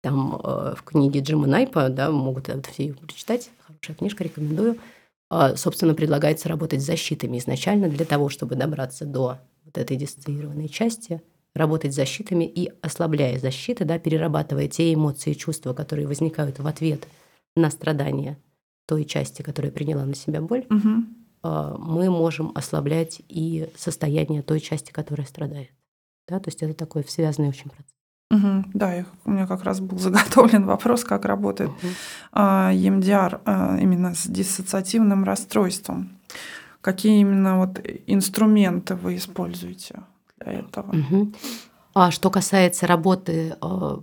там 0.02 0.40
э, 0.42 0.75
в 0.76 0.83
книге 0.83 1.21
Джима 1.21 1.47
Найпа, 1.47 1.88
да, 1.88 2.11
могут 2.11 2.49
это 2.49 2.71
все 2.71 2.85
её 2.85 2.94
прочитать, 2.94 3.50
хорошая 3.66 3.97
книжка, 3.97 4.25
рекомендую, 4.25 4.78
а, 5.30 5.56
собственно, 5.56 5.94
предлагается 5.94 6.49
работать 6.49 6.83
с 6.83 6.87
защитами 6.87 7.38
изначально 7.38 7.88
для 7.88 8.04
того, 8.04 8.28
чтобы 8.28 8.54
добраться 8.54 9.06
до 9.06 9.38
вот 9.64 9.78
этой 9.78 9.97
диссоциированной 9.97 10.68
части, 10.68 11.23
работать 11.54 11.92
с 11.92 11.97
защитами 11.97 12.44
и, 12.44 12.71
ослабляя 12.83 13.38
защиты, 13.38 13.85
да, 13.85 13.99
перерабатывая 13.99 14.68
те 14.68 14.92
эмоции 14.92 15.30
и 15.33 15.37
чувства, 15.37 15.73
которые 15.73 16.06
возникают 16.06 16.59
в 16.59 16.66
ответ 16.66 17.06
на 17.56 17.71
страдания 17.71 18.38
той 18.87 19.04
части, 19.04 19.40
которая 19.40 19.73
приняла 19.73 20.04
на 20.04 20.14
себя 20.14 20.40
боль, 20.42 20.66
Мгм. 20.68 21.24
А, 21.45 21.77
мы 21.79 22.11
можем 22.11 22.53
ослаблять 22.55 23.21
и 23.29 23.69
состояние 23.77 24.43
той 24.43 24.61
части, 24.61 24.91
которая 24.91 25.27
страдает. 25.27 25.71
Да, 26.27 26.41
то 26.41 26.49
есть 26.49 26.63
это 26.63 26.73
такой 26.73 27.05
связанный 27.05 27.51
очень 27.51 27.69
процесс. 27.71 27.93
Мгм. 28.31 28.71
Да, 28.73 28.99
и 28.99 29.05
у 29.27 29.31
меня 29.31 29.47
как 29.47 29.63
раз 29.63 29.81
был 29.81 29.99
заготовлен 29.99 30.65
вопрос, 30.65 31.05
как 31.05 31.27
работает 31.27 31.71
Мгм. 31.71 31.95
а, 32.33 32.73
EMDR 32.73 33.43
а, 33.45 33.79
именно 33.79 34.15
с 34.15 34.27
диссоциативным 34.27 35.25
расстройством. 35.25 36.19
Какие 36.81 37.21
именно 37.21 37.59
вот 37.59 37.79
инструменты 38.07 38.95
вы 38.95 39.17
используете 39.17 40.03
для 40.39 40.53
этого? 40.61 40.93
Мгм. 40.93 41.35
А 41.95 42.11
что 42.11 42.31
касается 42.31 42.87
работы 42.87 43.57
э, 43.61 43.97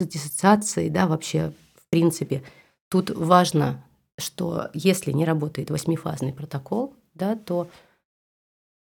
с 0.00 0.06
диссоциацией, 0.06 0.90
да, 0.90 1.06
вообще, 1.06 1.52
в 1.76 1.90
принципе, 1.90 2.42
тут 2.88 3.10
важно, 3.10 3.82
что 4.18 4.70
если 4.74 5.12
не 5.12 5.24
работает 5.24 5.70
восьмифазный 5.70 6.32
протокол, 6.32 6.94
да, 7.14 7.36
то 7.36 7.68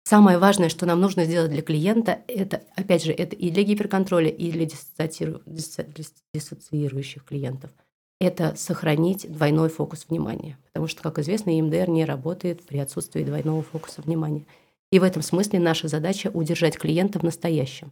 самое 0.04 0.38
важное, 0.38 0.70
что 0.70 0.86
нам 0.86 1.02
нужно 1.02 1.26
сделать 1.26 1.52
для 1.52 1.62
клиента, 1.62 2.20
это, 2.28 2.64
опять 2.76 3.04
же, 3.04 3.12
это 3.12 3.36
и 3.36 3.50
для 3.50 3.64
гиперконтроля, 3.64 4.30
и 4.30 4.52
для 4.52 4.66
диссоциирующих 4.66 7.24
клиентов, 7.24 7.72
это 8.20 8.56
сохранить 8.56 9.32
двойной 9.32 9.70
фокус 9.70 10.06
внимания. 10.08 10.58
Потому 10.66 10.88
что, 10.88 11.02
как 11.02 11.18
известно, 11.20 11.58
ИМДР 11.60 11.90
не 11.90 12.06
работает 12.06 12.64
при 12.64 12.78
отсутствии 12.78 13.24
двойного 13.24 13.64
фокуса 13.64 14.02
внимания. 14.02 14.46
И 14.92 15.00
в 15.00 15.04
этом 15.04 15.24
смысле 15.24 15.60
наша 15.60 15.88
задача 15.88 16.30
удержать 16.32 16.78
клиента 16.78 17.18
в 17.18 17.24
настоящем. 17.24 17.92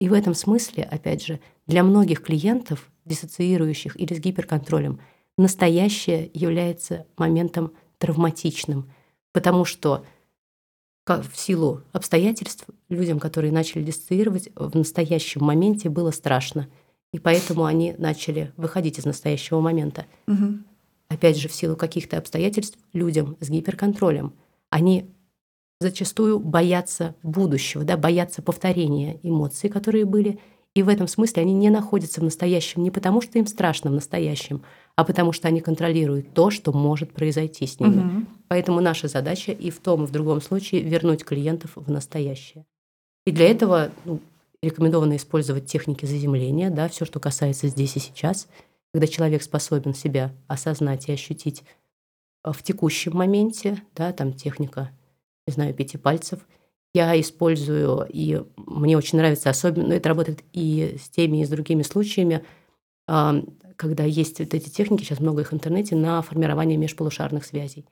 И 0.00 0.08
в 0.08 0.12
этом 0.12 0.34
смысле, 0.34 0.84
опять 0.84 1.24
же, 1.24 1.40
для 1.66 1.82
многих 1.82 2.22
клиентов, 2.22 2.88
диссоциирующих 3.04 4.00
или 4.00 4.14
с 4.14 4.20
гиперконтролем, 4.20 5.00
настоящее 5.40 6.30
является 6.34 7.06
моментом 7.16 7.72
травматичным, 7.98 8.90
потому 9.32 9.64
что 9.64 10.04
в 11.06 11.34
силу 11.34 11.82
обстоятельств 11.92 12.66
людям, 12.88 13.18
которые 13.18 13.52
начали 13.52 13.82
диссоциировать, 13.82 14.48
в 14.54 14.76
настоящем 14.76 15.44
моменте 15.44 15.88
было 15.88 16.12
страшно. 16.12 16.68
И 17.12 17.18
поэтому 17.18 17.64
они 17.64 17.94
начали 17.98 18.52
выходить 18.56 18.98
из 18.98 19.04
настоящего 19.04 19.60
момента. 19.60 20.06
Угу. 20.28 20.58
Опять 21.08 21.38
же, 21.38 21.48
в 21.48 21.52
силу 21.52 21.74
каких-то 21.74 22.18
обстоятельств 22.18 22.78
людям 22.92 23.36
с 23.40 23.50
гиперконтролем, 23.50 24.34
они 24.68 25.10
зачастую 25.80 26.38
боятся 26.38 27.16
будущего, 27.24 27.82
да, 27.82 27.96
боятся 27.96 28.42
повторения 28.42 29.18
эмоций, 29.24 29.68
которые 29.68 30.04
были. 30.04 30.38
И 30.74 30.82
в 30.82 30.88
этом 30.88 31.08
смысле 31.08 31.42
они 31.42 31.52
не 31.52 31.68
находятся 31.68 32.20
в 32.20 32.24
настоящем 32.24 32.82
не 32.82 32.90
потому, 32.90 33.20
что 33.20 33.38
им 33.38 33.46
страшно 33.46 33.90
в 33.90 33.94
настоящем, 33.94 34.62
а 34.94 35.04
потому 35.04 35.32
что 35.32 35.48
они 35.48 35.60
контролируют 35.60 36.32
то, 36.32 36.50
что 36.50 36.72
может 36.72 37.12
произойти 37.12 37.66
с 37.66 37.80
ними. 37.80 38.00
Угу. 38.00 38.26
Поэтому 38.48 38.80
наша 38.80 39.08
задача 39.08 39.52
и 39.52 39.70
в 39.70 39.80
том, 39.80 40.04
и 40.04 40.06
в 40.06 40.12
другом 40.12 40.40
случае 40.40 40.82
вернуть 40.82 41.24
клиентов 41.24 41.72
в 41.74 41.90
настоящее. 41.90 42.66
И 43.26 43.32
для 43.32 43.50
этого 43.50 43.90
ну, 44.04 44.20
рекомендовано 44.62 45.16
использовать 45.16 45.66
техники 45.66 46.06
заземления, 46.06 46.70
да, 46.70 46.88
все, 46.88 47.04
что 47.04 47.18
касается 47.18 47.66
здесь 47.66 47.96
и 47.96 48.00
сейчас, 48.00 48.46
когда 48.92 49.06
человек 49.06 49.42
способен 49.42 49.94
себя 49.94 50.32
осознать 50.46 51.08
и 51.08 51.12
ощутить 51.12 51.64
в 52.44 52.62
текущем 52.62 53.16
моменте, 53.16 53.82
да, 53.94 54.12
там 54.12 54.32
техника 54.32 54.90
не 55.50 55.52
знаю, 55.52 55.74
пяти 55.74 55.98
пальцев. 55.98 56.40
Я 56.92 57.18
использую, 57.20 58.06
и 58.08 58.42
мне 58.56 58.96
очень 58.96 59.18
нравится, 59.18 59.50
особенно 59.50 59.88
но 59.88 59.94
это 59.94 60.08
работает 60.08 60.42
и 60.52 60.96
с 61.00 61.08
теми, 61.08 61.42
и 61.42 61.44
с 61.44 61.48
другими 61.48 61.82
случаями, 61.82 62.44
когда 63.06 64.04
есть 64.04 64.40
вот 64.40 64.54
эти 64.54 64.68
техники, 64.68 65.04
сейчас 65.04 65.20
много 65.20 65.42
их 65.42 65.52
в 65.52 65.54
интернете, 65.54 65.94
на 65.94 66.20
формирование 66.22 66.76
межполушарных 66.76 67.44
связей. 67.44 67.86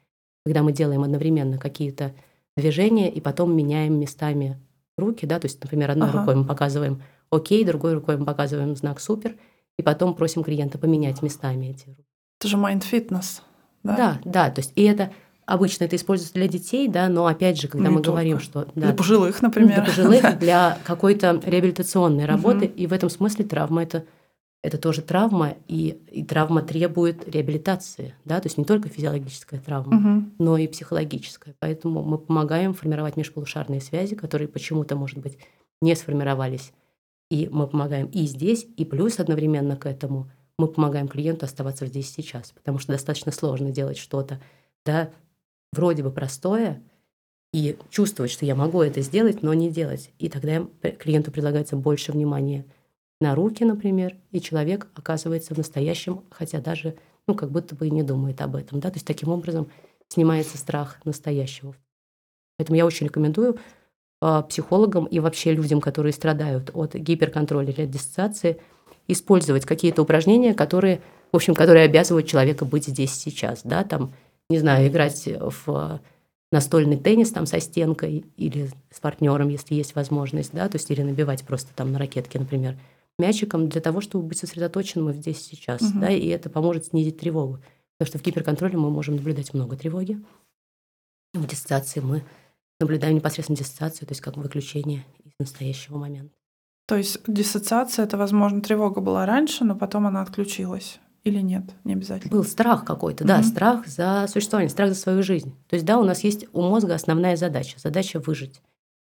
Когда 0.45 0.62
мы 0.62 0.73
делаем 0.73 1.02
одновременно 1.02 1.59
какие-то 1.59 2.14
движения 2.57 3.11
и 3.11 3.21
потом 3.21 3.57
меняем 3.57 3.99
местами 3.99 4.59
руки, 4.97 5.26
да, 5.26 5.38
то 5.38 5.47
есть, 5.47 5.62
например, 5.62 5.93
одной 5.93 6.09
ага. 6.09 6.19
рукой 6.19 6.35
мы 6.35 6.45
показываем 6.45 7.02
«Окей», 7.31 7.64
другой 7.64 7.95
рукой 7.95 8.17
мы 8.17 8.25
показываем 8.25 8.75
знак 8.75 9.00
«Супер», 9.00 9.37
и 9.78 9.83
потом 9.83 10.14
просим 10.14 10.43
клиента 10.43 10.76
поменять 10.76 11.23
местами 11.23 11.67
эти 11.67 11.87
руки. 11.87 12.05
Это 12.40 12.49
же 12.49 12.57
mind-fitness, 12.57 13.43
да? 13.85 13.97
Да, 13.97 14.21
да, 14.25 14.50
то 14.50 14.61
есть 14.61 14.73
и 14.75 14.83
это 14.83 15.12
Обычно 15.49 15.85
это 15.85 15.97
используется 15.97 16.35
для 16.35 16.47
детей, 16.47 16.88
да, 16.88 17.09
но 17.09 17.25
опять 17.25 17.59
же, 17.59 17.69
когда 17.69 17.88
ну, 17.88 17.95
мы 17.95 18.02
только. 18.02 18.11
говорим, 18.11 18.38
что... 18.38 18.67
Да, 18.75 18.88
для 18.88 18.93
пожилых, 18.93 19.40
например. 19.40 19.76
Для 19.76 19.85
пожилых, 19.85 20.38
для 20.40 20.76
какой-то 20.85 21.40
реабилитационной 21.43 22.26
работы. 22.26 22.67
И 22.67 22.87
в 22.87 22.93
этом 22.93 23.09
смысле 23.09 23.47
травма 23.47 23.83
это, 23.83 24.05
это 24.62 24.76
тоже 24.76 25.00
травма, 25.00 25.55
и, 25.67 25.99
и 26.12 26.23
травма 26.23 26.61
требует 26.61 27.26
реабилитации, 27.26 28.14
да, 28.26 28.40
то 28.40 28.47
есть 28.47 28.59
не 28.59 28.67
только 28.67 28.90
физиологическая 28.90 29.59
травма, 29.59 29.97
угу. 29.97 30.31
но 30.37 30.59
и 30.59 30.67
психологическая. 30.67 31.55
Поэтому 31.61 32.02
мы 32.02 32.19
помогаем 32.19 32.75
формировать 32.75 33.17
межполушарные 33.17 33.81
связи, 33.81 34.17
которые 34.17 34.49
почему-то, 34.49 34.97
может 34.97 35.17
быть, 35.17 35.38
не 35.81 35.95
сформировались. 35.95 36.73
И 37.31 37.49
мы 37.50 37.69
помогаем 37.69 38.09
и 38.09 38.26
здесь, 38.26 38.67
и 38.76 38.85
плюс 38.85 39.19
одновременно 39.19 39.76
к 39.76 39.87
этому 39.87 40.31
мы 40.59 40.69
помогаем 40.69 41.09
клиенту 41.09 41.47
оставаться 41.47 41.87
здесь 41.87 42.12
сейчас, 42.12 42.52
потому 42.52 42.78
что 42.78 42.93
достаточно 42.93 43.33
сложно 43.33 43.71
делать 43.71 43.97
что-то, 43.97 44.40
да, 44.85 45.09
вроде 45.72 46.02
бы 46.02 46.10
простое, 46.10 46.82
и 47.52 47.76
чувствовать, 47.90 48.30
что 48.30 48.44
я 48.44 48.54
могу 48.54 48.82
это 48.82 49.00
сделать, 49.00 49.42
но 49.42 49.54
не 49.54 49.70
делать. 49.70 50.10
И 50.18 50.28
тогда 50.28 50.66
клиенту 50.98 51.30
предлагается 51.30 51.76
больше 51.76 52.12
внимания 52.12 52.66
на 53.20 53.34
руки, 53.34 53.64
например, 53.64 54.16
и 54.30 54.40
человек 54.40 54.88
оказывается 54.94 55.54
в 55.54 55.58
настоящем, 55.58 56.25
хотя 56.30 56.60
даже, 56.60 56.96
ну, 57.26 57.34
как 57.34 57.50
будто 57.50 57.75
бы 57.75 57.87
и 57.87 57.90
не 57.90 58.02
думает 58.02 58.40
об 58.40 58.54
этом, 58.54 58.80
да, 58.80 58.90
то 58.90 58.96
есть 58.96 59.06
таким 59.06 59.30
образом 59.30 59.68
снимается 60.08 60.56
страх 60.56 61.04
настоящего. 61.04 61.75
Поэтому 62.56 62.76
я 62.76 62.87
очень 62.87 63.06
рекомендую 63.06 63.58
э, 64.20 64.42
психологам 64.48 65.06
и 65.06 65.18
вообще 65.20 65.52
людям, 65.52 65.80
которые 65.80 66.12
страдают 66.12 66.70
от 66.75 66.94
гиперконтроля 66.94 67.72
или 67.72 67.82
от 67.82 67.90
диссоциации, 67.90 68.60
использовать 69.08 69.64
какие-то 69.64 70.02
упражнения, 70.02 70.54
которые, 70.54 71.00
в 71.32 71.37
общем, 71.37 71.54
которые 71.54 71.87
обязывают 71.87 72.26
человека 72.26 72.64
быть 72.64 72.87
здесь 72.87 73.14
сейчас, 73.14 73.62
да, 73.64 73.82
там, 73.84 74.12
не 74.49 74.59
знаю, 74.59 74.88
играть 74.88 75.26
в 75.26 76.00
настольный 76.50 76.97
теннис 76.97 77.31
там 77.31 77.47
со 77.47 77.61
стенкой 77.61 78.25
или 78.37 78.71
с 78.90 79.00
партнером, 79.00 79.49
если 79.49 79.75
есть 79.75 79.95
возможность, 79.95 80.52
да, 80.52 80.69
то 80.69 80.76
есть 80.76 80.90
или 80.90 81.02
набивать 81.02 81.45
просто 81.45 81.75
там 81.75 81.93
на 81.93 81.99
ракетке, 81.99 82.38
например, 82.38 82.78
мячиком 83.19 83.69
для 83.69 83.81
того, 83.81 84.00
чтобы 84.00 84.28
быть 84.28 84.38
сосредоточенным 84.38 85.12
здесь 85.12 85.45
сейчас, 85.45 85.83
угу. 85.83 86.00
да, 86.00 86.11
и 86.11 86.26
это 86.28 86.49
поможет 86.49 86.87
снизить 86.87 87.19
тревогу. 87.19 87.59
Потому 87.99 88.11
что 88.11 88.19
в 88.19 88.23
гиперконтроле 88.23 88.78
мы 88.78 88.90
можем 88.90 89.17
наблюдать 89.17 89.52
много 89.55 89.76
тревоги. 89.76 90.23
В 91.35 91.47
диссоциации 91.47 92.00
мы 92.00 92.25
наблюдаем 92.81 93.17
непосредственно 93.17 93.57
диссоциацию, 93.57 94.07
то 94.07 94.12
есть 94.12 94.21
как 94.21 94.37
выключение 94.37 95.05
из 95.25 95.33
настоящего 95.40 95.99
момента. 95.99 96.35
То 96.87 96.97
есть 96.97 97.19
диссоциация, 97.26 98.05
это, 98.05 98.17
возможно, 98.17 98.62
тревога 98.62 99.00
была 99.00 99.26
раньше, 99.26 99.64
но 99.64 99.75
потом 99.75 100.07
она 100.07 100.23
отключилась. 100.23 101.00
Или 101.25 101.40
нет, 101.40 101.64
не 101.84 101.94
обязательно. 101.94 102.30
Был 102.30 102.44
страх 102.44 102.84
какой-то, 102.84 103.25
да, 103.25 103.40
mm-hmm. 103.40 103.44
страх 103.44 103.87
за 103.87 104.26
существование, 104.28 104.70
страх 104.70 104.90
за 104.90 104.94
свою 104.94 105.22
жизнь. 105.22 105.54
То 105.68 105.75
есть, 105.75 105.84
да, 105.84 105.98
у 105.98 106.04
нас 106.04 106.25
есть 106.25 106.46
у 106.52 106.62
мозга 106.62 106.94
основная 106.94 107.37
задача, 107.37 107.78
задача 107.78 108.20
выжить. 108.20 108.62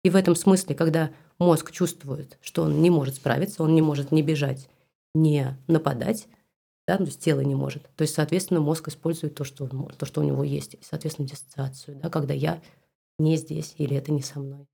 И 0.04 0.10
в 0.10 0.16
этом 0.16 0.34
смысле, 0.34 0.74
когда 0.74 1.10
мозг 1.38 1.70
чувствует, 1.70 2.38
что 2.42 2.64
он 2.64 2.82
не 2.82 2.90
может 2.90 3.16
справиться, 3.16 3.62
он 3.62 3.74
не 3.74 3.82
может 3.82 4.10
не 4.10 4.22
бежать, 4.22 4.68
не 5.14 5.56
нападать, 5.68 6.26
да, 6.86 6.96
то 6.96 7.04
есть 7.04 7.20
тело 7.20 7.40
не 7.40 7.54
может. 7.54 7.88
То 7.96 8.02
есть, 8.02 8.14
соответственно, 8.14 8.60
мозг 8.60 8.88
использует 8.88 9.34
то, 9.34 9.44
что, 9.44 9.64
он, 9.64 9.86
то, 9.96 10.04
что 10.04 10.20
у 10.20 10.24
него 10.24 10.42
есть, 10.42 10.74
и, 10.74 10.80
соответственно, 10.82 11.28
диссоциацию, 11.28 11.98
да, 12.02 12.10
когда 12.10 12.34
я 12.34 12.60
не 13.18 13.36
здесь 13.36 13.74
или 13.78 13.96
это 13.96 14.12
не 14.12 14.22
со 14.22 14.40
мной. 14.40 14.66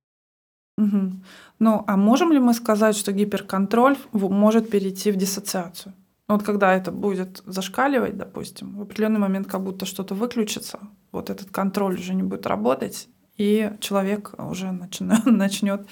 Угу. 0.79 1.13
Ну, 1.59 1.85
а 1.87 1.97
можем 1.97 2.33
ли 2.33 2.39
мы 2.39 2.55
сказать, 2.55 2.97
что 2.97 3.13
гиперконтроль 3.13 3.99
может 4.13 4.71
перейти 4.71 5.11
в 5.11 5.17
диссоциацию? 5.17 5.93
Ну, 6.29 6.35
вот 6.35 6.45
когда 6.45 6.75
это 6.75 6.93
будет 6.93 7.43
зашкаливать, 7.47 8.19
допустим, 8.19 8.77
в 8.77 8.83
определенный 8.83 9.19
момент 9.19 9.49
как 9.49 9.63
будто 9.63 9.87
что-то 9.87 10.15
выключится, 10.15 10.79
вот 11.11 11.31
этот 11.31 11.51
контроль 11.51 11.95
уже 11.95 12.15
не 12.15 12.23
будет 12.23 12.47
работать, 12.47 13.09
и 13.39 13.73
человек 13.81 14.35
уже 14.37 14.73
начнет, 14.73 15.25
начнет 15.27 15.87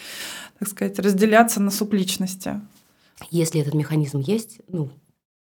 так 0.58 0.68
сказать, 0.68 0.98
разделяться 0.98 1.62
на 1.62 1.70
субличности. 1.70 2.60
Если 3.30 3.60
этот 3.60 3.72
механизм 3.72 4.18
есть, 4.18 4.60
ну, 4.68 4.90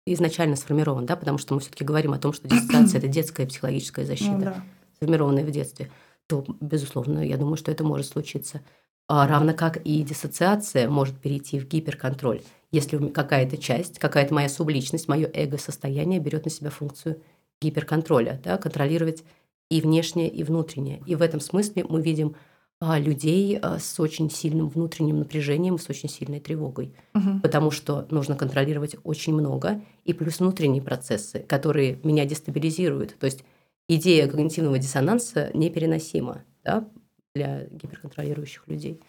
изначально 0.06 0.56
сформирован, 0.56 1.06
да, 1.06 1.16
потому 1.16 1.40
что 1.40 1.56
мы 1.56 1.60
все-таки 1.60 1.84
говорим 1.84 2.14
о 2.14 2.20
том, 2.20 2.34
что 2.34 2.48
диссоциация 2.48 3.00
это 3.00 3.08
детская 3.08 3.48
психологическая 3.48 4.06
защита, 4.06 4.32
ну, 4.32 4.40
да. 4.42 4.64
сформированная 4.98 5.44
в 5.44 5.50
детстве, 5.52 5.90
то, 6.28 6.46
безусловно, 6.62 7.26
я 7.26 7.38
думаю, 7.38 7.58
что 7.58 7.72
это 7.72 7.84
может 7.84 8.08
случиться. 8.08 8.62
А 9.08 9.26
равно 9.28 9.54
как 9.54 9.78
и 9.78 10.04
диссоциация 10.04 10.90
может 10.90 11.18
перейти 11.20 11.60
в 11.60 11.68
гиперконтроль 11.68 12.42
если 12.72 12.98
какая-то 13.10 13.58
часть, 13.58 14.00
какая-то 14.00 14.34
моя 14.34 14.50
субличность, 14.50 15.08
мое 15.08 15.30
эго-состояние 15.34 16.20
берет 16.20 16.46
на 16.46 16.52
себя 16.52 16.70
функцию 16.70 17.22
гиперконтроля, 17.62 18.40
да, 18.44 18.58
контролировать 18.58 19.24
и 19.70 19.82
внешнее, 19.82 20.30
и 20.30 20.44
внутреннее. 20.44 21.02
И 21.06 21.16
в 21.16 21.22
этом 21.22 21.40
смысле 21.40 21.86
мы 21.88 22.02
видим 22.02 22.36
а, 22.80 23.00
людей 23.00 23.58
а, 23.58 23.80
с 23.80 24.00
очень 24.00 24.30
сильным 24.30 24.70
внутренним 24.70 25.20
напряжением, 25.20 25.80
с 25.80 25.90
очень 25.90 26.10
сильной 26.10 26.40
тревогой, 26.40 26.94
угу. 27.16 27.40
потому 27.42 27.72
что 27.72 28.06
нужно 28.12 28.36
контролировать 28.36 28.96
очень 29.04 29.34
много, 29.34 29.82
и 30.04 30.14
плюс 30.14 30.40
внутренние 30.40 30.82
процессы, 30.82 31.40
которые 31.40 32.00
меня 32.04 32.26
дестабилизируют. 32.26 33.18
То 33.18 33.26
есть 33.26 33.44
идея 33.88 34.28
когнитивного 34.28 34.78
диссонанса 34.78 35.50
непереносима 35.56 36.44
да, 36.64 36.88
для 37.34 37.66
гиперконтролирующих 37.66 38.68
людей. 38.68 39.02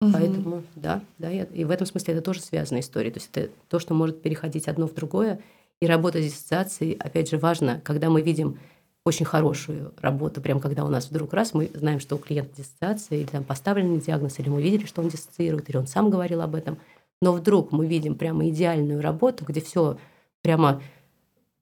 Угу. 0.00 0.12
Поэтому, 0.12 0.62
да, 0.76 1.02
да, 1.18 1.30
и 1.30 1.64
в 1.64 1.70
этом 1.70 1.86
смысле 1.86 2.14
это 2.14 2.22
тоже 2.22 2.40
связанная 2.40 2.82
история. 2.82 3.10
То 3.10 3.18
есть 3.18 3.30
это 3.32 3.50
то, 3.68 3.78
что 3.78 3.94
может 3.94 4.22
переходить 4.22 4.68
одно 4.68 4.86
в 4.86 4.94
другое. 4.94 5.40
И 5.80 5.86
работа 5.86 6.20
с 6.20 6.24
диссоциацией, 6.24 6.94
опять 6.94 7.30
же, 7.30 7.38
важно, 7.38 7.80
когда 7.84 8.10
мы 8.10 8.22
видим 8.22 8.58
очень 9.04 9.24
хорошую 9.24 9.92
работу, 10.00 10.40
прям 10.40 10.60
когда 10.60 10.84
у 10.84 10.88
нас 10.88 11.10
вдруг 11.10 11.32
раз 11.32 11.54
мы 11.54 11.70
знаем, 11.74 11.98
что 11.98 12.16
у 12.16 12.18
клиента 12.18 12.56
диссоциация, 12.56 13.18
или 13.18 13.26
там 13.26 13.42
поставленный 13.42 14.00
диагноз, 14.00 14.38
или 14.38 14.48
мы 14.48 14.62
видели, 14.62 14.86
что 14.86 15.02
он 15.02 15.08
диссоциирует, 15.08 15.68
или 15.70 15.76
он 15.76 15.86
сам 15.86 16.10
говорил 16.10 16.42
об 16.42 16.54
этом, 16.54 16.78
но 17.22 17.32
вдруг 17.32 17.72
мы 17.72 17.86
видим 17.86 18.14
прямо 18.14 18.48
идеальную 18.48 19.00
работу, 19.00 19.44
где 19.44 19.60
все 19.60 19.98
прямо 20.42 20.82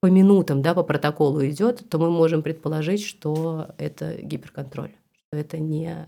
по 0.01 0.07
минутам, 0.07 0.61
да, 0.61 0.75
по 0.75 0.83
протоколу 0.83 1.45
идет, 1.47 1.89
то 1.89 1.99
мы 1.99 2.11
можем 2.11 2.43
предположить, 2.43 3.03
что 3.03 3.69
это 3.79 4.17
гиперконтроль, 4.21 4.93
что 5.13 5.39
это 5.39 5.59
не, 5.59 6.07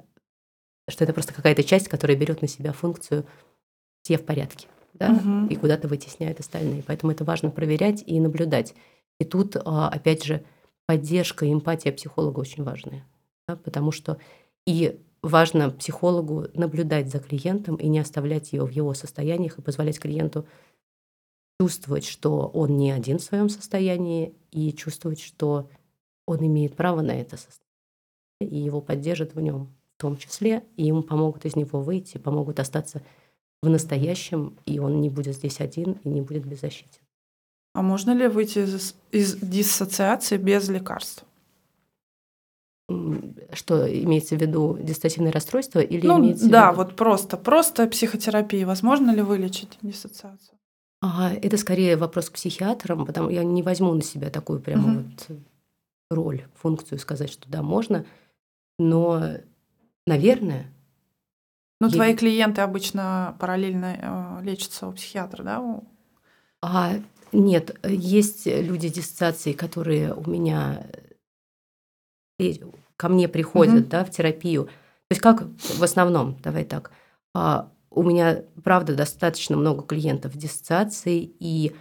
что 0.89 1.05
это 1.05 1.13
просто 1.13 1.35
какая-то 1.35 1.63
часть, 1.63 1.89
которая 1.89 2.17
берет 2.17 2.43
на 2.43 2.49
себя 2.49 2.73
функцию 2.73 3.27
все 4.03 4.19
в 4.19 4.25
порядке, 4.25 4.69
да, 4.95 5.13
угу. 5.13 5.47
и 5.49 5.57
куда-то 5.57 5.89
вытесняет 5.89 6.41
остальные. 6.41 6.83
Поэтому 6.87 7.13
это 7.13 7.25
важно 7.25 7.51
проверять 7.51 8.03
и 8.07 8.19
наблюдать. 8.21 8.75
И 9.19 9.25
тут, 9.25 9.57
а, 9.57 9.89
опять 9.89 10.25
же, 10.25 10.45
поддержка 10.87 11.45
и 11.45 11.53
эмпатия 11.53 11.93
психолога 11.93 12.41
очень 12.41 12.65
важны, 12.65 13.05
да, 13.47 13.57
потому 13.57 13.93
что 13.93 14.19
и 14.67 15.01
важно 15.23 15.71
психологу 15.71 16.47
наблюдать 16.55 17.11
за 17.11 17.19
клиентом 17.19 17.77
и 17.77 17.89
не 17.89 17.99
оставлять 17.99 18.53
его 18.53 18.67
в 18.67 18.71
его 18.71 18.95
состояниях 18.95 19.59
и 19.59 19.63
позволять 19.63 19.99
клиенту 19.99 20.47
чувствовать, 21.61 22.07
что 22.07 22.47
он 22.47 22.77
не 22.77 22.93
один 22.93 23.19
в 23.19 23.23
своем 23.23 23.49
состоянии, 23.49 24.35
и 24.51 24.73
чувствовать, 24.73 25.21
что 25.21 25.69
он 26.27 26.45
имеет 26.47 26.77
право 26.77 27.03
на 27.03 27.11
это 27.11 27.37
состояние, 27.37 27.63
и 28.41 28.65
его 28.65 28.81
поддержат 28.81 29.35
в 29.35 29.41
нем 29.41 29.75
в 29.99 30.01
том 30.01 30.17
числе, 30.17 30.63
и 30.77 30.85
ему 30.85 31.03
помогут 31.03 31.45
из 31.45 31.57
него 31.57 31.81
выйти, 31.81 32.19
помогут 32.19 32.61
остаться 32.61 33.03
в 33.63 33.69
настоящем, 33.69 34.57
и 34.65 34.79
он 34.79 35.01
не 35.01 35.11
будет 35.11 35.35
здесь 35.35 35.61
один 35.61 35.99
и 36.05 36.09
не 36.09 36.21
будет 36.21 36.47
беззащитен. 36.47 37.01
А 37.75 37.83
можно 37.83 38.13
ли 38.13 38.29
выйти 38.29 38.61
из, 38.61 38.95
из 39.11 39.37
диссоциации 39.37 40.37
без 40.37 40.69
лекарств? 40.69 41.25
Что 43.53 43.93
имеется 44.03 44.37
в 44.37 44.41
виду 44.41 44.79
диссоциативное 44.81 45.33
расстройство 45.33 45.81
или 45.81 46.07
ну, 46.07 46.21
имеется 46.21 46.49
да, 46.49 46.71
в 46.71 46.75
виду... 46.75 46.85
вот 46.85 46.97
просто 46.97 47.37
просто 47.37 47.89
психотерапия. 47.89 48.67
Возможно 48.67 49.11
ли 49.11 49.21
вылечить 49.21 49.79
диссоциацию? 49.83 50.57
А, 51.03 51.33
это 51.33 51.57
скорее 51.57 51.97
вопрос 51.97 52.31
к 52.31 52.35
психиатрам, 52.35 53.05
потому 53.05 53.31
я 53.31 53.43
не 53.43 53.63
возьму 53.65 53.93
на 53.95 54.03
себя 54.03 54.31
такую 54.31 54.61
прямо 54.61 54.93
угу. 54.93 55.05
вот 55.29 55.39
роль, 56.11 56.45
функцию 56.55 56.99
сказать, 57.01 57.31
что 57.31 57.49
да, 57.51 57.63
можно, 57.63 58.07
но, 58.79 59.39
наверное. 60.09 60.67
Ну, 61.81 61.87
я... 61.87 61.93
твои 61.93 62.17
клиенты 62.17 62.63
обычно 62.63 63.37
параллельно 63.39 64.41
э, 64.41 64.45
лечатся 64.45 64.89
у 64.89 64.93
психиатра, 64.93 65.45
да? 65.45 65.81
А, 66.61 66.95
нет, 67.33 67.79
есть 67.85 68.47
люди 68.47 68.89
диссоциации, 68.89 69.53
которые 69.53 70.13
у 70.15 70.29
меня 70.29 70.85
э, 72.41 72.55
ко 72.97 73.09
мне 73.09 73.29
приходят, 73.29 73.83
угу. 73.83 73.91
да, 73.91 74.05
в 74.05 74.11
терапию. 74.11 74.65
То 74.65 75.13
есть 75.13 75.23
как 75.23 75.43
в 75.43 75.83
основном, 75.83 76.37
давай 76.43 76.65
так, 76.65 76.91
а, 77.35 77.71
у 77.91 78.03
меня, 78.03 78.43
правда, 78.65 78.95
достаточно 78.95 79.57
много 79.57 79.83
клиентов 79.83 80.37
диссоциации, 80.37 81.33
и 81.39 81.75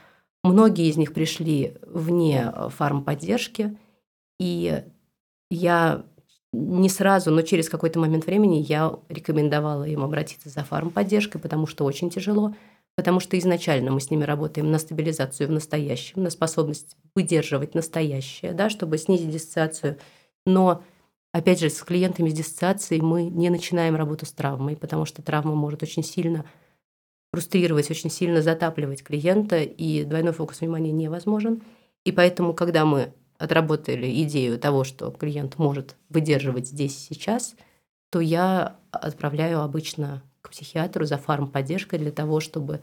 многие 0.43 0.89
из 0.89 0.98
них 0.98 1.13
пришли 1.13 1.75
вне 1.81 2.53
фармподдержки, 2.69 3.77
и 4.39 4.84
я 5.50 6.05
не 6.54 6.89
сразу, 6.89 7.32
но 7.32 7.42
через 7.42 7.70
какой-то 7.70 8.00
момент 8.00 8.25
времени 8.25 8.66
я 8.68 8.98
рекомендовала 9.10 9.84
им 9.84 10.04
обратиться 10.04 10.50
за 10.50 10.63
фармподдержкой, 10.63 11.42
потому 11.42 11.68
что 11.68 11.86
очень 11.86 12.10
тяжело, 12.10 12.55
потому 12.96 13.20
что 13.20 13.38
изначально 13.38 13.92
мы 13.92 14.00
с 14.00 14.10
ними 14.10 14.24
работаем 14.24 14.72
на 14.72 14.79
стабилизацию 14.79 15.48
в 15.48 15.51
настоящем, 15.51 16.24
на 16.24 16.29
способность 16.29 16.96
выдерживать 17.16 17.75
настоящее, 17.75 18.53
да, 18.53 18.70
чтобы 18.70 18.98
снизить 18.98 19.31
диссоциацию. 19.31 19.98
Но 20.46 20.83
Опять 21.33 21.60
же, 21.60 21.70
с 21.70 21.83
клиентами 21.83 22.29
с 22.29 22.33
диссоциацией 22.33 23.01
мы 23.01 23.25
не 23.25 23.51
начинаем 23.51 23.96
работу 23.96 24.25
с 24.25 24.31
травмой, 24.31 24.75
потому 24.75 25.05
что 25.05 25.22
травма 25.22 25.53
может 25.53 25.83
очень 25.83 26.03
сильно 26.03 26.46
фрустрировать, 27.31 27.92
очень 27.92 28.10
сильно 28.10 28.42
затапливать 28.42 29.03
клиента, 29.03 29.62
и 29.62 30.03
двойной 30.03 30.33
фокус 30.33 30.62
внимания 30.62 30.92
невозможен. 30.92 31.62
И 32.05 32.12
поэтому, 32.12 32.53
когда 32.55 32.86
мы 32.86 33.14
отработали 33.37 34.23
идею 34.23 34.59
того, 34.59 34.83
что 34.83 35.11
клиент 35.11 35.57
может 35.57 35.95
выдерживать 36.09 36.67
здесь 36.67 36.95
и 36.95 37.13
сейчас, 37.13 37.55
то 38.09 38.19
я 38.19 38.77
отправляю 38.91 39.61
обычно 39.61 40.23
к 40.41 40.50
психиатру 40.50 41.05
за 41.05 41.17
фармподдержкой 41.17 42.00
для 42.00 42.11
того, 42.11 42.39
чтобы 42.39 42.81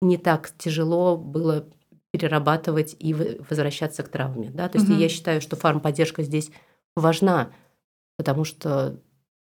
не 0.00 0.16
так 0.16 0.50
тяжело 0.58 1.16
было 1.16 1.66
перерабатывать 2.10 2.96
и 2.98 3.14
возвращаться 3.14 4.02
к 4.02 4.08
травме. 4.08 4.50
Да? 4.50 4.68
То 4.68 4.78
есть 4.78 4.90
угу. 4.90 4.98
я 4.98 5.08
считаю, 5.08 5.40
что 5.40 5.56
фармподдержка 5.56 6.22
здесь 6.22 6.50
важна, 6.94 7.50
потому 8.16 8.44
что 8.44 8.98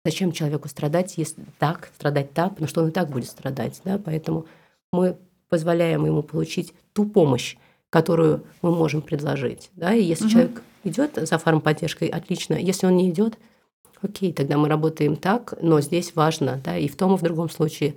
зачем 0.05 0.33
человеку 0.33 0.69
страдать, 0.69 1.17
если 1.17 1.45
так, 1.59 1.91
страдать 1.95 2.33
так, 2.33 2.51
потому 2.51 2.69
что 2.69 2.83
он 2.83 2.89
и 2.89 2.93
так 2.93 3.11
будет 3.11 3.29
страдать. 3.29 3.81
Да? 3.85 3.99
Поэтому 3.99 4.47
мы 4.93 5.19
позволяем 5.49 6.05
ему 6.05 6.23
получить 6.23 6.75
ту 6.93 7.07
помощь, 7.07 7.57
которую 7.91 8.45
мы 8.63 8.71
можем 8.71 9.03
предложить. 9.03 9.71
Да? 9.77 9.93
И 9.95 10.03
если 10.03 10.25
угу. 10.25 10.33
человек 10.33 10.63
идет 10.85 11.19
за 11.21 11.39
фармподдержкой, 11.39 12.09
отлично. 12.09 12.55
Если 12.55 12.87
он 12.87 12.97
не 12.97 13.11
идет, 13.11 13.39
окей, 14.01 14.33
тогда 14.33 14.57
мы 14.57 14.69
работаем 14.69 15.17
так, 15.17 15.55
но 15.61 15.81
здесь 15.81 16.15
важно, 16.15 16.61
да, 16.65 16.79
и 16.79 16.89
в 16.89 16.97
том 16.97 17.15
и 17.15 17.19
в 17.19 17.23
другом 17.23 17.51
случае 17.51 17.95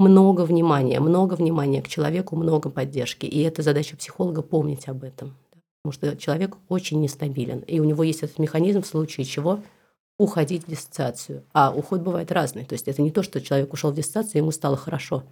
много 0.00 0.42
внимания, 0.42 0.98
много 0.98 1.34
внимания 1.34 1.80
к 1.80 1.88
человеку, 1.88 2.34
много 2.34 2.70
поддержки. 2.70 3.26
И 3.26 3.40
это 3.42 3.62
задача 3.62 3.96
психолога 3.96 4.42
помнить 4.42 4.88
об 4.88 5.04
этом 5.04 5.36
потому 5.82 5.92
что 5.92 6.16
человек 6.16 6.56
очень 6.68 7.00
нестабилен, 7.00 7.60
и 7.60 7.80
у 7.80 7.84
него 7.84 8.04
есть 8.04 8.22
этот 8.22 8.38
механизм 8.38 8.82
в 8.82 8.86
случае 8.86 9.24
чего 9.24 9.60
уходить 10.18 10.64
в 10.64 10.70
диссоциацию. 10.70 11.42
А 11.52 11.72
уход 11.74 12.02
бывает 12.02 12.30
разный. 12.30 12.64
То 12.64 12.74
есть 12.74 12.86
это 12.86 13.02
не 13.02 13.10
то, 13.10 13.22
что 13.22 13.40
человек 13.40 13.72
ушел 13.72 13.90
в 13.90 13.94
диссоциацию, 13.94 14.42
ему 14.42 14.52
стало 14.52 14.76
хорошо. 14.76 15.24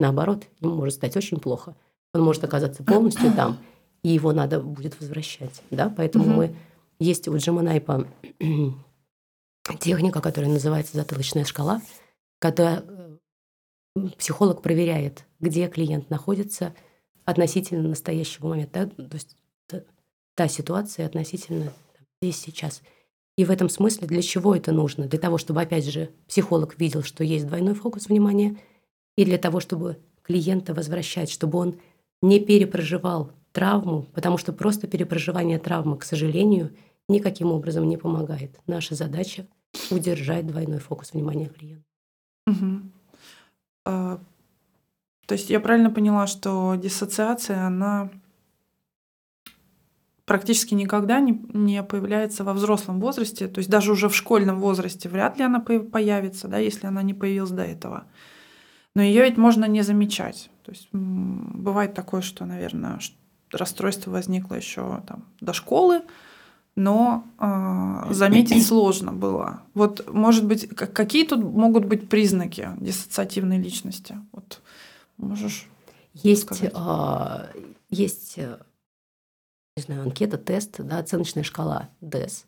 Наоборот, 0.00 0.44
ему 0.60 0.76
может 0.76 0.94
стать 0.94 1.16
очень 1.16 1.38
плохо. 1.38 1.74
Он 2.18 2.24
может 2.24 2.42
оказаться 2.42 2.82
полностью 2.82 3.32
там, 3.32 3.58
и 4.02 4.08
его 4.08 4.32
надо 4.32 4.60
будет 4.60 4.98
возвращать. 4.98 5.62
Да? 5.70 5.92
Поэтому 5.94 6.24
угу. 6.24 6.32
мы... 6.32 6.56
Есть 6.98 7.28
у 7.28 7.36
Джиманайпа 7.36 8.08
техника, 9.78 10.20
которая 10.20 10.50
называется 10.50 10.96
затылочная 10.96 11.44
шкала, 11.44 11.80
когда 12.40 12.82
э, 12.84 14.08
психолог 14.18 14.62
проверяет, 14.62 15.24
где 15.38 15.68
клиент 15.68 16.10
находится 16.10 16.74
относительно 17.24 17.88
настоящего 17.88 18.48
момента. 18.48 18.90
Да? 18.96 19.04
То 19.04 19.14
есть 19.14 19.36
та 20.34 20.48
ситуация 20.48 21.06
относительно 21.06 21.72
здесь, 22.20 22.40
сейчас. 22.40 22.82
И 23.36 23.44
в 23.44 23.50
этом 23.52 23.68
смысле 23.68 24.08
для 24.08 24.22
чего 24.22 24.56
это 24.56 24.72
нужно? 24.72 25.06
Для 25.06 25.20
того, 25.20 25.38
чтобы, 25.38 25.62
опять 25.62 25.84
же, 25.84 26.10
психолог 26.26 26.80
видел, 26.80 27.04
что 27.04 27.22
есть 27.22 27.46
двойной 27.46 27.74
фокус 27.74 28.08
внимания, 28.08 28.56
и 29.16 29.24
для 29.24 29.38
того, 29.38 29.60
чтобы 29.60 29.98
клиента 30.22 30.74
возвращать, 30.74 31.30
чтобы 31.30 31.58
он 31.58 31.80
не 32.22 32.40
перепроживал 32.40 33.32
травму, 33.52 34.06
потому 34.14 34.38
что 34.38 34.52
просто 34.52 34.86
перепроживание 34.86 35.58
травмы, 35.58 35.96
к 35.96 36.04
сожалению, 36.04 36.74
никаким 37.08 37.50
образом 37.52 37.88
не 37.88 37.96
помогает. 37.96 38.58
Наша 38.66 38.94
задача— 38.94 39.46
удержать 39.90 40.46
двойной 40.46 40.78
фокус 40.78 41.12
внимания 41.12 41.46
клиента. 41.46 41.84
Угу. 42.46 42.82
А, 43.86 44.20
то 45.26 45.32
есть 45.32 45.50
я 45.50 45.60
правильно 45.60 45.90
поняла, 45.90 46.26
что 46.26 46.74
диссоциация, 46.76 47.66
она 47.66 48.10
практически 50.24 50.74
никогда 50.74 51.20
не, 51.20 51.42
не 51.54 51.82
появляется 51.82 52.44
во 52.44 52.52
взрослом 52.52 53.00
возрасте, 53.00 53.48
то 53.48 53.58
есть 53.58 53.70
даже 53.70 53.92
уже 53.92 54.08
в 54.08 54.14
школьном 54.14 54.60
возрасте 54.60 55.08
вряд 55.08 55.38
ли 55.38 55.44
она 55.44 55.60
появится, 55.60 56.48
да, 56.48 56.58
если 56.58 56.86
она 56.86 57.02
не 57.02 57.14
появилась 57.14 57.50
до 57.50 57.62
этого. 57.62 58.04
Но 58.94 59.02
ее 59.02 59.22
ведь 59.22 59.38
можно 59.38 59.64
не 59.64 59.82
замечать. 59.82 60.50
То 60.68 60.72
есть 60.72 60.88
бывает 60.92 61.94
такое, 61.94 62.20
что, 62.20 62.44
наверное, 62.44 63.00
расстройство 63.50 64.10
возникло 64.10 64.52
еще 64.52 65.02
там, 65.06 65.24
до 65.40 65.54
школы, 65.54 66.02
но 66.76 67.24
э, 67.38 68.12
заметить 68.12 68.66
сложно 68.66 69.14
было. 69.14 69.62
Вот, 69.72 70.12
может 70.12 70.44
быть, 70.44 70.68
какие 70.68 71.26
тут 71.26 71.42
могут 71.42 71.86
быть 71.86 72.10
признаки 72.10 72.68
диссоциативной 72.76 73.56
личности? 73.56 74.18
Вот 74.32 74.60
можешь 75.16 75.66
есть, 76.12 76.50
э, 76.60 77.52
есть 77.88 78.36
не 78.36 79.82
знаю, 79.82 80.02
анкета, 80.02 80.36
тест, 80.36 80.82
да, 80.82 80.98
оценочная 80.98 81.44
шкала 81.44 81.88
DES, 82.02 82.44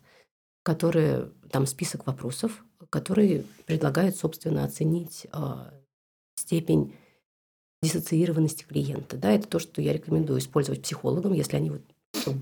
которые, 0.61 1.31
там 1.49 1.65
список 1.65 2.05
вопросов, 2.05 2.63
которые 2.91 3.45
предлагают, 3.65 4.15
собственно, 4.15 4.63
оценить 4.63 5.25
э, 5.33 5.71
степень 6.35 6.93
диссоциированности 7.81 8.63
клиента. 8.63 9.17
Да, 9.17 9.31
это 9.31 9.47
то, 9.47 9.59
что 9.59 9.81
я 9.81 9.93
рекомендую 9.93 10.39
использовать 10.39 10.83
психологам, 10.83 11.33
если 11.33 11.57
они 11.57 11.71
вот 11.71 11.81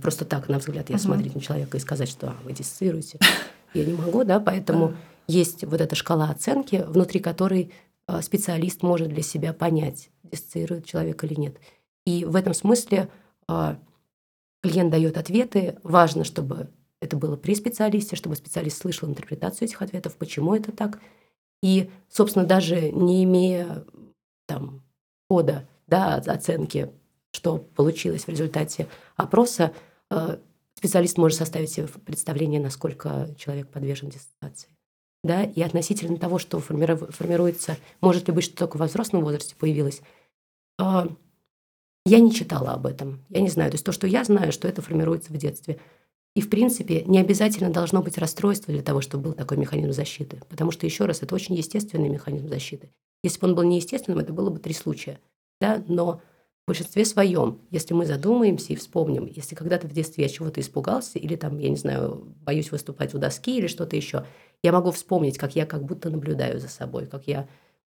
просто 0.02 0.26
так, 0.26 0.50
на 0.50 0.60
взгляд, 0.60 0.90
я 0.90 0.96
uh-huh. 0.96 1.00
смотреть 1.00 1.36
на 1.36 1.42
человека 1.42 1.78
и 1.78 1.80
сказать, 1.80 2.10
что 2.10 2.30
а, 2.30 2.36
вы 2.44 2.54
диссоциируете. 2.54 3.20
Я 3.74 3.86
не 3.86 3.94
могу, 3.94 4.24
да, 4.24 4.40
поэтому 4.40 4.96
есть 5.28 5.64
вот 5.64 5.80
эта 5.80 5.96
шкала 5.96 6.30
оценки, 6.30 6.84
внутри 6.88 7.20
которой 7.20 7.72
э, 8.08 8.22
специалист 8.22 8.82
может 8.82 9.10
для 9.10 9.22
себя 9.22 9.54
понять, 9.54 10.10
диссоциирует 10.24 10.86
человек 10.86 11.24
или 11.24 11.36
нет. 11.36 11.58
И 12.06 12.26
в 12.26 12.36
этом 12.36 12.56
смысле 12.56 13.10
э, 13.48 13.76
Клиент 14.62 14.92
дает 14.92 15.18
ответы. 15.18 15.78
Важно, 15.84 16.24
чтобы 16.24 16.70
это 17.02 17.16
было 17.16 17.38
при 17.38 17.56
специалисте, 17.56 18.16
чтобы 18.16 18.36
специалист 18.36 18.82
слышал 18.82 19.08
интерпретацию 19.08 19.68
этих 19.68 19.82
ответов, 19.82 20.16
почему 20.16 20.54
это 20.54 20.72
так. 20.72 21.00
И, 21.62 21.90
собственно, 22.10 22.46
даже 22.46 22.92
не 22.92 23.24
имея 23.24 23.86
там, 24.48 24.84
кода, 25.30 25.68
да, 25.88 26.16
оценки, 26.16 26.92
что 27.32 27.58
получилось 27.58 28.26
в 28.26 28.30
результате 28.30 28.88
опроса, 29.16 29.74
э, 30.10 30.38
специалист 30.76 31.18
может 31.18 31.38
составить 31.38 31.70
себе 31.72 31.88
представление, 31.88 32.60
насколько 32.60 33.30
человек 33.38 33.70
подвержен 33.70 34.10
диссоциации. 34.10 34.70
Да, 35.24 35.44
и 35.44 35.62
относительно 35.62 36.18
того, 36.18 36.40
что 36.40 36.60
формируется, 36.60 37.78
может 38.02 38.28
ли 38.28 38.34
быть, 38.34 38.46
что 38.46 38.56
только 38.56 38.78
в 38.78 38.82
взрослом 38.82 39.24
возрасте 39.24 39.56
появилось, 39.56 40.02
э, 40.80 41.08
я 42.06 42.20
не 42.20 42.34
читала 42.34 42.72
об 42.74 42.88
этом, 42.88 43.24
я 43.30 43.42
не 43.42 43.50
знаю. 43.50 43.70
То 43.70 43.76
есть 43.76 43.86
то, 43.86 43.92
что 43.92 44.08
я 44.08 44.24
знаю, 44.24 44.52
что 44.52 44.68
это 44.68 44.82
формируется 44.82 45.32
в 45.32 45.38
детстве. 45.38 45.80
И, 46.40 46.42
в 46.42 46.50
принципе, 46.50 47.04
не 47.04 47.20
обязательно 47.20 47.70
должно 47.70 48.02
быть 48.02 48.18
расстройство 48.18 48.74
для 48.74 48.82
того, 48.82 49.02
чтобы 49.02 49.26
был 49.26 49.34
такой 49.34 49.58
механизм 49.58 49.92
защиты. 49.92 50.40
Потому 50.48 50.72
что, 50.72 50.86
еще 50.86 51.04
раз, 51.04 51.22
это 51.22 51.36
очень 51.36 51.54
естественный 51.56 52.08
механизм 52.08 52.48
защиты. 52.48 52.92
Если 53.26 53.42
бы 53.42 53.50
он 53.50 53.56
был 53.56 53.64
неестественным, 53.64 54.20
это 54.20 54.32
было 54.32 54.50
бы 54.50 54.58
три 54.58 54.74
случая. 54.74 55.20
Да? 55.60 55.84
Но 55.90 56.22
в 56.64 56.68
большинстве 56.68 57.04
своем, 57.04 57.60
если 57.72 57.94
мы 57.94 58.06
задумаемся 58.06 58.72
и 58.72 58.78
вспомним, 58.78 59.26
если 59.26 59.54
когда-то 59.54 59.90
в 59.90 59.92
детстве 59.92 60.24
я 60.24 60.30
чего-то 60.30 60.62
испугался, 60.62 61.20
или 61.20 61.36
там, 61.36 61.60
я 61.60 61.70
не 61.70 61.76
знаю, 61.76 62.24
боюсь 62.46 62.72
выступать 62.72 63.14
у 63.14 63.18
доски 63.18 63.58
или 63.58 63.68
что-то 63.68 63.98
еще, 63.98 64.26
я 64.64 64.72
могу 64.72 64.92
вспомнить, 64.92 65.38
как 65.38 65.58
я 65.58 65.66
как 65.66 65.84
будто 65.84 66.10
наблюдаю 66.10 66.62
за 66.62 66.70
собой, 66.70 67.06
как 67.06 67.28
я 67.28 67.50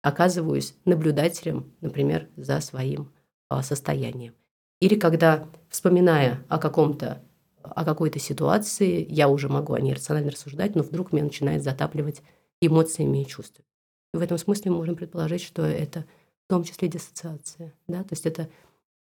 оказываюсь 0.03 0.75
наблюдателем, 0.85 1.73
например, 1.81 2.27
за 2.35 2.61
своим 2.61 3.13
а, 3.49 3.63
состоянием. 3.63 4.35
Или 4.81 4.97
когда, 4.97 5.47
вспоминая 5.69 6.43
о 6.49 6.59
каком-то 6.59 7.23
о 7.63 7.85
какой-то 7.85 8.19
ситуации, 8.19 9.07
я 9.09 9.29
уже 9.29 9.49
могу 9.49 9.75
о 9.75 9.81
ней 9.81 9.95
рационально 9.95 10.31
рассуждать, 10.31 10.75
но 10.75 10.83
вдруг 10.83 11.13
меня 11.13 11.25
начинает 11.25 11.63
затапливать 11.63 12.23
эмоциями 12.61 13.23
и 13.23 13.27
чувствами. 13.27 13.67
И 14.15 14.17
в 14.17 14.21
этом 14.21 14.39
смысле 14.39 14.71
мы 14.71 14.79
можем 14.79 14.97
предположить, 14.97 15.43
что 15.43 15.63
это 15.65 16.05
в 16.47 16.51
том 16.51 16.65
числе 16.65 16.89
диссоциация. 16.89 17.73
Да? 17.89 18.03
То 18.03 18.13
есть 18.13 18.27
это 18.27 18.49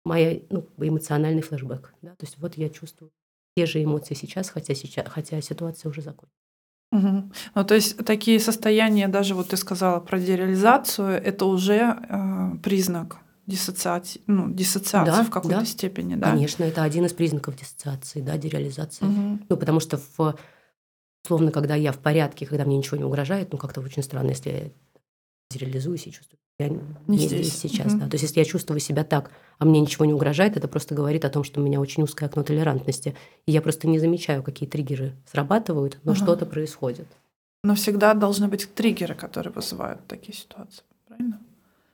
моя 0.05 0.40
ну, 0.51 0.66
эмоциональный 0.79 1.42
флешбэк. 1.42 1.94
Да? 2.03 2.11
То 2.11 2.27
есть 2.27 2.38
вот 2.38 2.57
я 2.57 2.68
чувствую 2.68 3.11
те 3.57 3.66
же 3.66 3.83
эмоции 3.83 4.14
сейчас, 4.14 4.49
хотя, 4.49 4.75
сейчас, 4.75 5.07
хотя 5.09 5.40
ситуация 5.40 5.90
уже 5.90 6.03
закончена. 6.03 6.37
Угу. 6.92 7.33
Ну, 7.55 7.64
то 7.64 7.75
есть 7.75 8.05
такие 8.05 8.40
состояния, 8.40 9.09
даже 9.09 9.35
вот 9.35 9.49
ты 9.49 9.57
сказала 9.57 10.01
про 10.01 10.18
дереализацию, 10.18 11.09
это 11.09 11.44
уже 11.46 11.96
э, 12.09 12.59
признак 12.62 13.18
диссоциации, 13.50 14.20
ну, 14.26 14.50
диссоциации 14.50 15.10
да, 15.10 15.24
в 15.24 15.30
какой-то 15.30 15.60
да. 15.60 15.64
степени, 15.64 16.14
да? 16.14 16.30
Конечно, 16.30 16.64
это 16.64 16.82
один 16.82 17.04
из 17.04 17.12
признаков 17.12 17.56
диссоциации, 17.56 18.20
да, 18.20 18.38
дереализации. 18.38 19.04
Угу. 19.04 19.38
Ну, 19.48 19.56
потому 19.56 19.80
что, 19.80 19.98
в, 20.16 20.36
условно, 21.24 21.50
когда 21.50 21.74
я 21.74 21.92
в 21.92 21.98
порядке, 21.98 22.46
когда 22.46 22.64
мне 22.64 22.78
ничего 22.78 22.96
не 22.96 23.04
угрожает, 23.04 23.52
ну, 23.52 23.58
как-то 23.58 23.80
очень 23.80 24.02
странно, 24.02 24.30
если 24.30 24.50
я 24.50 24.70
дереализуюсь 25.50 26.06
и 26.06 26.12
чувствую 26.12 26.40
я 26.60 26.68
не, 26.68 26.80
не 27.06 27.18
здесь. 27.18 27.46
здесь 27.48 27.58
сейчас. 27.58 27.92
Угу. 27.92 28.00
Да. 28.00 28.08
То 28.08 28.14
есть, 28.14 28.22
если 28.22 28.40
я 28.40 28.44
чувствую 28.44 28.80
себя 28.80 29.04
так, 29.04 29.30
а 29.58 29.64
мне 29.64 29.80
ничего 29.80 30.04
не 30.04 30.12
угрожает, 30.12 30.56
это 30.56 30.68
просто 30.68 30.94
говорит 30.94 31.24
о 31.24 31.30
том, 31.30 31.42
что 31.42 31.60
у 31.60 31.64
меня 31.64 31.80
очень 31.80 32.02
узкое 32.02 32.26
окно 32.26 32.42
толерантности. 32.42 33.16
И 33.46 33.52
я 33.52 33.62
просто 33.62 33.88
не 33.88 33.98
замечаю, 33.98 34.42
какие 34.42 34.68
триггеры 34.68 35.16
срабатывают, 35.30 35.98
но 36.04 36.12
угу. 36.12 36.18
что-то 36.18 36.46
происходит. 36.46 37.06
Но 37.62 37.74
всегда 37.74 38.14
должны 38.14 38.48
быть 38.48 38.72
триггеры, 38.74 39.14
которые 39.14 39.52
вызывают 39.52 40.06
такие 40.06 40.36
ситуации, 40.36 40.84
правильно? 41.06 41.40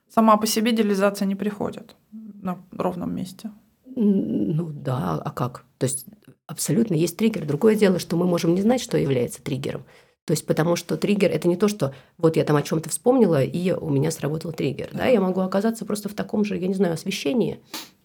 Сама 0.08 0.36
по 0.36 0.46
себе 0.46 0.70
идеализация 0.72 1.26
не 1.26 1.34
приходит 1.34 1.96
на 2.12 2.58
ровном 2.72 3.14
месте. 3.14 3.50
Ну 3.96 4.68
да, 4.70 5.20
а 5.24 5.30
как? 5.30 5.64
То 5.78 5.84
есть 5.84 6.06
абсолютно 6.46 6.94
есть 6.94 7.16
триггер. 7.16 7.46
Другое 7.46 7.74
дело, 7.74 7.98
что 7.98 8.16
мы 8.16 8.26
можем 8.26 8.54
не 8.54 8.62
знать, 8.62 8.80
что 8.80 8.98
является 8.98 9.42
триггером. 9.42 9.84
То 10.26 10.32
есть 10.32 10.44
потому 10.44 10.74
что 10.74 10.96
триггер– 10.96 11.30
это 11.32 11.46
не 11.46 11.56
то, 11.56 11.68
что 11.68 11.94
вот 12.18 12.36
я 12.36 12.44
там 12.44 12.56
о 12.56 12.62
чем 12.62 12.80
то 12.80 12.90
вспомнила, 12.90 13.42
и 13.42 13.72
у 13.72 13.88
меня 13.90 14.10
сработал 14.10 14.52
триггер. 14.52 14.90
Да? 14.92 15.06
Я 15.06 15.20
могу 15.20 15.40
оказаться 15.40 15.84
просто 15.84 16.08
в 16.08 16.14
таком 16.14 16.44
же, 16.44 16.56
я 16.56 16.66
не 16.66 16.74
знаю, 16.74 16.94
освещении, 16.94 17.60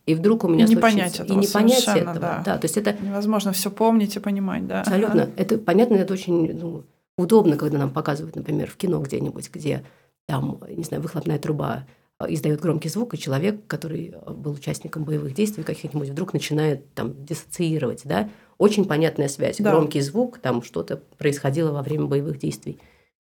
и 0.05 0.13
вдруг 0.13 0.43
у 0.43 0.47
меня 0.47 0.65
и 0.65 0.69
не 0.69 0.75
понять 0.75 1.19
этого, 1.19 1.37
и 1.37 1.41
не 1.41 1.47
понять 1.47 1.87
этого. 1.87 2.19
Да. 2.19 2.43
да. 2.45 2.57
то 2.57 2.65
есть 2.65 2.77
это 2.77 2.95
невозможно 3.01 3.51
все 3.53 3.71
помнить 3.71 4.15
и 4.15 4.19
понимать, 4.19 4.67
да. 4.67 4.81
Абсолютно. 4.81 5.29
Это 5.35 5.57
понятно, 5.57 5.95
это 5.95 6.13
очень 6.13 6.53
ну, 6.53 6.83
удобно, 7.17 7.57
когда 7.57 7.79
нам 7.79 7.89
показывают, 7.89 8.35
например, 8.35 8.69
в 8.69 8.77
кино 8.77 8.99
где-нибудь, 8.99 9.49
где 9.51 9.83
там, 10.27 10.61
не 10.69 10.83
знаю, 10.83 11.03
выхлопная 11.03 11.39
труба 11.39 11.85
а, 12.21 12.31
издает 12.31 12.61
громкий 12.61 12.89
звук, 12.89 13.13
и 13.13 13.17
человек, 13.17 13.65
который 13.67 14.13
а, 14.13 14.31
был 14.31 14.53
участником 14.53 15.03
боевых 15.03 15.33
действий 15.33 15.63
каких-нибудь, 15.63 16.09
вдруг 16.09 16.33
начинает 16.33 16.93
там 16.93 17.25
диссоциировать, 17.25 18.01
да, 18.05 18.29
очень 18.57 18.85
понятная 18.85 19.27
связь, 19.27 19.57
да. 19.57 19.71
громкий 19.71 20.01
звук, 20.01 20.37
там 20.37 20.61
что-то 20.61 20.97
происходило 21.17 21.71
во 21.71 21.81
время 21.81 22.05
боевых 22.05 22.37
действий. 22.37 22.79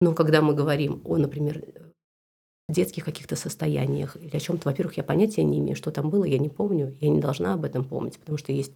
Но 0.00 0.14
когда 0.14 0.40
мы 0.40 0.54
говорим 0.54 1.00
о, 1.04 1.16
например, 1.16 1.64
детских 2.68 3.04
каких-то 3.04 3.36
состояниях 3.36 4.16
или 4.16 4.36
о 4.36 4.40
чем-то, 4.40 4.68
во-первых, 4.68 4.96
я 4.96 5.02
понятия 5.02 5.42
не 5.44 5.58
имею, 5.58 5.76
что 5.76 5.90
там 5.90 6.10
было, 6.10 6.24
я 6.24 6.38
не 6.38 6.48
помню, 6.48 6.94
я 7.00 7.08
не 7.08 7.20
должна 7.20 7.54
об 7.54 7.64
этом 7.64 7.84
помнить, 7.84 8.18
потому 8.18 8.38
что 8.38 8.52
есть 8.52 8.72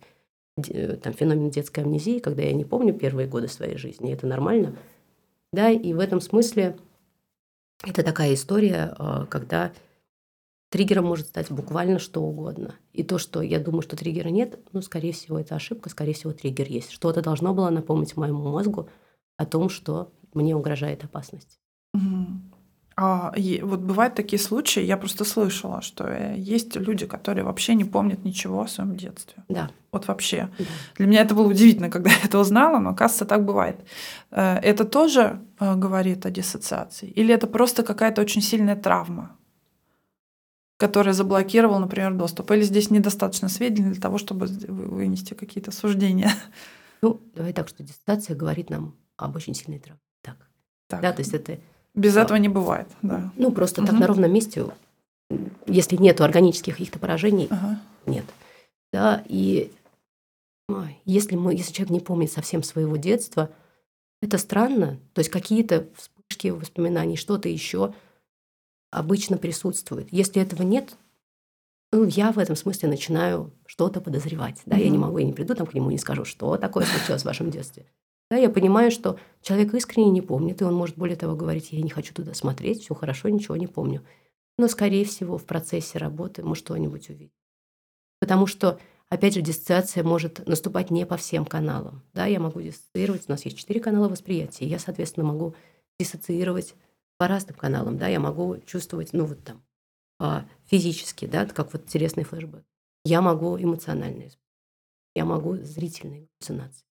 там 0.56 1.12
феномен 1.12 1.50
детской 1.50 1.80
амнезии, 1.80 2.18
когда 2.18 2.42
я 2.42 2.52
не 2.52 2.64
помню 2.64 2.92
первые 2.94 3.28
годы 3.28 3.48
своей 3.48 3.76
жизни, 3.76 4.12
это 4.12 4.26
нормально, 4.26 4.76
да, 5.52 5.70
и 5.70 5.92
в 5.92 6.00
этом 6.00 6.20
смысле 6.20 6.76
это 7.84 8.02
такая 8.02 8.34
история, 8.34 8.94
а, 8.98 9.26
когда 9.26 9.72
Триггером 10.70 11.06
может 11.06 11.26
стать 11.26 11.50
буквально 11.50 11.98
что 11.98 12.22
угодно. 12.22 12.76
И 12.92 13.02
то, 13.02 13.18
что 13.18 13.42
я 13.42 13.58
думаю, 13.58 13.82
что 13.82 13.96
триггера 13.96 14.28
нет, 14.28 14.60
ну, 14.72 14.80
скорее 14.82 15.12
всего, 15.12 15.40
это 15.40 15.56
ошибка, 15.56 15.88
скорее 15.90 16.14
всего, 16.14 16.32
триггер 16.32 16.68
есть. 16.68 16.92
Что-то 16.92 17.22
должно 17.22 17.52
было 17.52 17.70
напомнить 17.70 18.16
моему 18.16 18.48
мозгу 18.50 18.88
о 19.36 19.46
том, 19.46 19.68
что 19.68 20.12
мне 20.32 20.54
угрожает 20.54 21.02
опасность. 21.02 21.58
А, 23.02 23.32
и 23.34 23.62
вот 23.62 23.80
бывают 23.80 24.14
такие 24.14 24.38
случаи, 24.38 24.82
я 24.82 24.98
просто 24.98 25.24
слышала, 25.24 25.80
что 25.80 26.04
э, 26.04 26.34
есть 26.36 26.76
люди, 26.76 27.06
которые 27.06 27.44
вообще 27.44 27.74
не 27.74 27.84
помнят 27.84 28.24
ничего 28.24 28.60
о 28.60 28.68
своем 28.68 28.94
детстве. 28.94 29.42
Да. 29.48 29.70
Вот 29.90 30.06
вообще. 30.06 30.50
Да. 30.58 30.64
Для 30.96 31.06
меня 31.06 31.22
это 31.22 31.34
было 31.34 31.48
удивительно, 31.48 31.88
когда 31.90 32.10
я 32.10 32.18
это 32.24 32.38
узнала, 32.38 32.78
но 32.78 32.90
оказывается 32.90 33.24
так 33.24 33.46
бывает. 33.46 33.76
Э, 34.30 34.56
это 34.56 34.84
тоже 34.84 35.40
э, 35.58 35.76
говорит 35.76 36.26
о 36.26 36.30
диссоциации? 36.30 37.08
Или 37.08 37.32
это 37.32 37.46
просто 37.46 37.82
какая-то 37.82 38.20
очень 38.20 38.42
сильная 38.42 38.76
травма? 38.76 39.36
который 40.76 41.12
заблокировал, 41.12 41.78
например, 41.78 42.14
доступ. 42.14 42.50
Или 42.52 42.62
здесь 42.62 42.90
недостаточно 42.90 43.50
сведений 43.50 43.90
для 43.92 44.00
того, 44.00 44.16
чтобы 44.16 44.46
вынести 44.46 45.34
какие-то 45.34 45.72
суждения. 45.72 46.32
Ну, 47.02 47.20
давай 47.34 47.52
так, 47.52 47.68
что 47.68 47.82
диссертация 47.82 48.34
говорит 48.34 48.70
нам 48.70 48.96
об 49.18 49.36
очень 49.36 49.54
сильной 49.54 49.78
травме. 49.78 50.00
Так. 50.22 50.36
так. 50.86 51.02
Да, 51.02 51.12
то 51.12 51.20
есть 51.20 51.34
это... 51.34 51.58
Без 51.94 52.16
этого 52.16 52.36
не 52.38 52.48
бывает, 52.48 52.88
да. 53.02 53.32
Ну, 53.36 53.50
просто 53.52 53.80
угу. 53.80 53.90
так 53.90 53.98
на 53.98 54.06
ровном 54.06 54.32
месте, 54.32 54.66
если 55.66 55.96
нет 55.96 56.20
органических 56.20 56.74
каких-то 56.74 56.98
поражений, 56.98 57.48
ага. 57.50 57.80
нет. 58.06 58.24
Да, 58.92 59.22
и 59.26 59.72
если, 61.04 61.36
мы, 61.36 61.54
если 61.54 61.72
человек 61.72 61.90
не 61.90 62.00
помнит 62.00 62.30
совсем 62.32 62.62
своего 62.62 62.96
детства, 62.96 63.50
это 64.22 64.38
странно. 64.38 64.98
То 65.14 65.20
есть 65.20 65.30
какие-то 65.30 65.86
вспышки 65.96 66.48
воспоминаний, 66.48 67.16
что-то 67.16 67.48
еще– 67.48 67.94
обычно 68.90 69.38
присутствует. 69.38 70.08
Если 70.10 70.42
этого 70.42 70.62
нет, 70.62 70.96
ну, 71.92 72.04
я 72.04 72.32
в 72.32 72.38
этом 72.38 72.56
смысле 72.56 72.88
начинаю 72.88 73.52
что-то 73.66 74.00
подозревать. 74.00 74.62
Да? 74.66 74.76
Mm-hmm. 74.76 74.82
Я 74.82 74.88
не 74.90 74.98
могу, 74.98 75.18
я 75.18 75.24
не 75.24 75.32
приду 75.32 75.54
там 75.54 75.66
к 75.66 75.74
нему 75.74 75.90
и 75.90 75.94
не 75.94 75.98
скажу, 75.98 76.24
что 76.24 76.56
такое 76.56 76.84
случилось 76.84 77.22
в 77.22 77.26
вашем 77.26 77.50
детстве. 77.50 77.86
Да, 78.30 78.36
я 78.36 78.48
понимаю, 78.48 78.90
что 78.90 79.18
человек 79.42 79.74
искренне 79.74 80.10
не 80.10 80.22
помнит, 80.22 80.60
и 80.60 80.64
он 80.64 80.74
может 80.74 80.96
более 80.96 81.16
того 81.16 81.34
говорить, 81.34 81.72
я 81.72 81.82
не 81.82 81.90
хочу 81.90 82.14
туда 82.14 82.32
смотреть, 82.34 82.82
все 82.82 82.94
хорошо, 82.94 83.28
ничего 83.28 83.56
не 83.56 83.66
помню. 83.66 84.04
Но, 84.56 84.68
скорее 84.68 85.04
всего, 85.04 85.36
в 85.38 85.44
процессе 85.44 85.98
работы 85.98 86.44
мы 86.44 86.54
что-нибудь 86.54 87.08
увидим. 87.10 87.32
Потому 88.20 88.46
что, 88.46 88.78
опять 89.08 89.34
же, 89.34 89.42
диссоциация 89.42 90.04
может 90.04 90.46
наступать 90.46 90.90
не 90.90 91.06
по 91.06 91.16
всем 91.16 91.44
каналам. 91.44 92.02
Да, 92.12 92.26
я 92.26 92.40
могу 92.40 92.60
диссоциировать, 92.60 93.24
у 93.28 93.32
нас 93.32 93.44
есть 93.44 93.58
четыре 93.58 93.80
канала 93.80 94.08
восприятия, 94.08 94.66
я, 94.66 94.78
соответственно, 94.78 95.26
могу 95.26 95.54
диссоциировать 95.98 96.74
по 97.18 97.28
разным 97.28 97.56
каналам, 97.56 97.98
да, 97.98 98.08
я 98.08 98.20
могу 98.20 98.58
чувствовать, 98.66 99.12
ну 99.12 99.24
вот 99.26 99.42
там, 99.44 99.62
а, 100.18 100.46
физически, 100.66 101.26
да, 101.26 101.46
как 101.46 101.72
вот 101.72 101.82
интересный 101.84 102.24
флешбэк. 102.24 102.64
Я 103.04 103.22
могу 103.22 103.58
эмоционально 103.58 104.30
я 105.14 105.24
могу 105.24 105.56
зрительные 105.56 106.28
галлюцинации. 106.40 106.86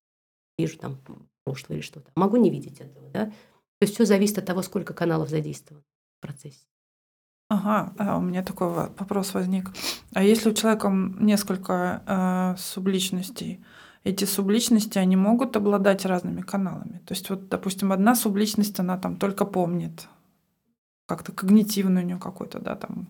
Вижу 0.58 0.78
там 0.78 1.00
прошлое 1.44 1.78
или 1.78 1.84
что-то. 1.84 2.12
Могу 2.16 2.38
не 2.38 2.50
видеть 2.50 2.80
этого, 2.80 3.10
да. 3.12 3.26
То 3.26 3.86
есть 3.86 3.94
все 3.94 4.06
зависит 4.06 4.38
от 4.38 4.46
того, 4.46 4.62
сколько 4.62 4.94
каналов 4.94 5.30
задействовано 5.30 5.84
в 6.18 6.22
процессе. 6.22 6.66
Ага, 7.50 7.94
а 7.98 8.18
у 8.18 8.22
меня 8.22 8.44
такой 8.44 8.70
вопрос 8.70 9.34
возник. 9.34 9.72
А 10.14 10.24
если 10.24 10.50
у 10.50 10.54
человека 10.54 10.90
несколько 10.90 12.04
э, 12.06 12.60
субличностей, 12.60 13.64
эти 14.04 14.26
субличности, 14.26 15.00
они 15.00 15.16
могут 15.16 15.58
обладать 15.58 16.06
разными 16.06 16.42
каналами? 16.42 17.00
То 17.06 17.14
есть 17.14 17.30
вот, 17.30 17.50
допустим, 17.50 17.92
одна 17.92 18.16
субличность, 18.16 18.80
она 18.80 18.98
там 18.98 19.18
только 19.18 19.46
помнит 19.46 20.08
как-то 21.08 21.32
когнитивный 21.32 22.04
у 22.04 22.06
нее 22.06 22.20
какой-то, 22.20 22.60
да, 22.60 22.76
там 22.76 23.10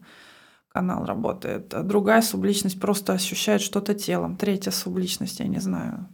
канал 0.70 1.04
работает. 1.04 1.74
А 1.74 1.84
другая 1.84 2.22
субличность 2.22 2.80
просто 2.80 3.14
ощущает 3.14 3.62
что-то 3.62 3.94
телом. 3.94 4.38
Третья 4.38 4.72
субличность, 4.72 5.40
я 5.40 5.48
не 5.48 5.60
знаю, 5.60 6.08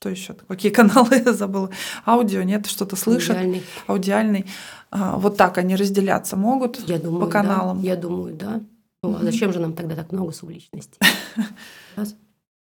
Что 0.00 0.08
еще? 0.08 0.34
Какие 0.48 0.72
каналы 0.72 1.08
я 1.26 1.32
забыла? 1.34 1.68
Аудио, 2.06 2.42
нет, 2.42 2.66
что-то 2.66 2.96
слышат. 2.96 3.36
Аудиальный. 3.36 3.62
Аудиальный. 3.86 4.46
А, 4.90 5.16
вот 5.18 5.36
так 5.36 5.58
они 5.58 5.76
разделяться 5.76 6.36
могут 6.36 6.80
Я 6.88 6.98
думаю, 6.98 7.20
по 7.26 7.30
каналам? 7.30 7.82
Да. 7.82 7.86
Я 7.86 7.96
думаю, 7.96 8.34
да. 8.34 8.62
Ну, 9.02 9.16
а 9.20 9.22
зачем 9.22 9.52
же 9.52 9.60
нам 9.60 9.74
тогда 9.74 9.94
так 9.94 10.10
много 10.12 10.32
субличностей? 10.32 10.98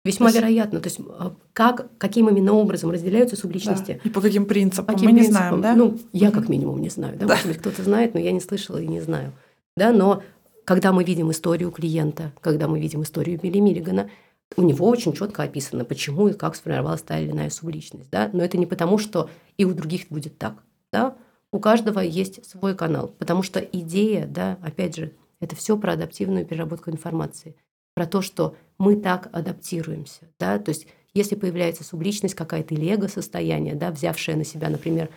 Весьма 0.04 0.26
То 0.26 0.30
есть- 0.30 0.38
вероятно. 0.38 0.80
То 0.80 0.86
есть 0.86 0.98
а, 1.18 1.34
как, 1.52 1.88
каким 1.98 2.28
именно 2.30 2.52
образом 2.54 2.90
разделяются 2.90 3.36
Да. 3.36 3.42
субличности? 3.42 4.00
И 4.04 4.08
по 4.08 4.20
каким 4.22 4.46
принципам? 4.46 4.94
Каким 4.94 5.10
Мы 5.10 5.12
не 5.12 5.18
принципам? 5.22 5.60
знаем, 5.60 5.62
да? 5.62 5.74
Ну, 5.74 5.98
я 6.12 6.30
как 6.30 6.48
минимум 6.48 6.80
не 6.80 6.88
знаю. 6.88 7.18
Да? 7.18 7.26
Да. 7.26 7.34
Может 7.34 7.48
быть, 7.48 7.58
кто-то 7.58 7.82
знает, 7.82 8.14
но 8.14 8.20
я 8.20 8.32
не 8.32 8.40
слышала 8.40 8.78
и 8.78 8.86
не 8.86 9.00
знаю. 9.02 9.32
Да, 9.76 9.92
но 9.92 10.22
когда 10.64 10.92
мы 10.92 11.04
видим 11.04 11.30
историю 11.32 11.70
клиента, 11.70 12.32
когда 12.40 12.66
мы 12.68 12.80
видим 12.80 13.02
историю 13.02 13.38
Билли 13.38 13.58
Миллигана, 13.58 14.08
у 14.56 14.62
него 14.62 14.88
очень 14.88 15.12
четко 15.12 15.42
описано, 15.42 15.84
почему 15.84 16.28
и 16.28 16.32
как 16.32 16.54
сформировалась 16.54 17.02
та 17.02 17.18
или 17.18 17.30
иная 17.30 17.50
субличность. 17.50 18.10
Да? 18.10 18.30
Но 18.32 18.44
это 18.44 18.58
не 18.58 18.66
потому, 18.66 18.98
что 18.98 19.28
и 19.56 19.64
у 19.64 19.74
других 19.74 20.08
будет 20.08 20.38
так. 20.38 20.62
Да? 20.92 21.16
У 21.52 21.58
каждого 21.58 22.00
есть 22.00 22.44
свой 22.48 22.74
канал, 22.74 23.08
потому 23.18 23.42
что 23.42 23.60
идея, 23.60 24.26
да, 24.26 24.58
опять 24.62 24.96
же, 24.96 25.12
это 25.40 25.56
все 25.56 25.76
про 25.76 25.92
адаптивную 25.92 26.46
переработку 26.46 26.90
информации, 26.90 27.56
про 27.94 28.06
то, 28.06 28.22
что 28.22 28.56
мы 28.78 28.96
так 28.96 29.28
адаптируемся. 29.32 30.28
Да? 30.38 30.58
То 30.58 30.70
есть 30.70 30.86
если 31.16 31.34
появляется 31.34 31.82
субличность 31.82 32.34
какая-то 32.34 32.74
или 32.74 32.92
эго-состояние, 32.92 33.74
да, 33.74 33.90
взявшее 33.90 34.36
на 34.36 34.44
себя, 34.44 34.68
например, 34.68 35.08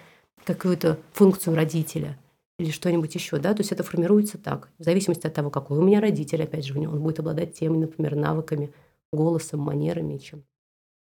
какую-то 0.45 0.97
функцию 1.11 1.55
родителя 1.55 2.17
или 2.57 2.71
что-нибудь 2.71 3.13
еще, 3.15 3.37
да, 3.37 3.53
то 3.53 3.59
есть 3.59 3.73
это 3.73 3.83
формируется 3.83 4.37
так, 4.37 4.69
в 4.79 4.83
зависимости 4.83 5.27
от 5.27 5.33
того, 5.33 5.49
какой 5.49 5.77
у 5.77 5.81
меня 5.81 5.99
родитель, 5.99 6.41
опять 6.41 6.65
же, 6.65 6.79
он 6.79 7.01
будет 7.01 7.19
обладать 7.19 7.53
теми, 7.53 7.77
например, 7.77 8.15
навыками, 8.15 8.71
голосом, 9.11 9.59
манерами 9.61 10.17
чем. 10.17 10.43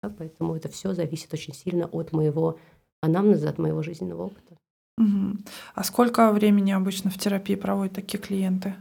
Да, 0.02 0.10
поэтому 0.10 0.56
это 0.56 0.70
все 0.70 0.94
зависит 0.94 1.34
очень 1.34 1.54
сильно 1.54 1.86
от 1.86 2.12
моего 2.12 2.58
анамнеза, 3.02 3.50
от 3.50 3.58
моего 3.58 3.84
жизненного 3.84 4.24
опыта. 4.24 4.56
Мгм. 4.98 5.44
А 5.74 5.84
сколько 5.84 6.32
времени 6.32 6.72
обычно 6.72 7.10
в 7.10 7.18
терапии 7.18 7.56
проводят 7.56 7.96
такие 7.96 8.20
клиенты? 8.20 8.76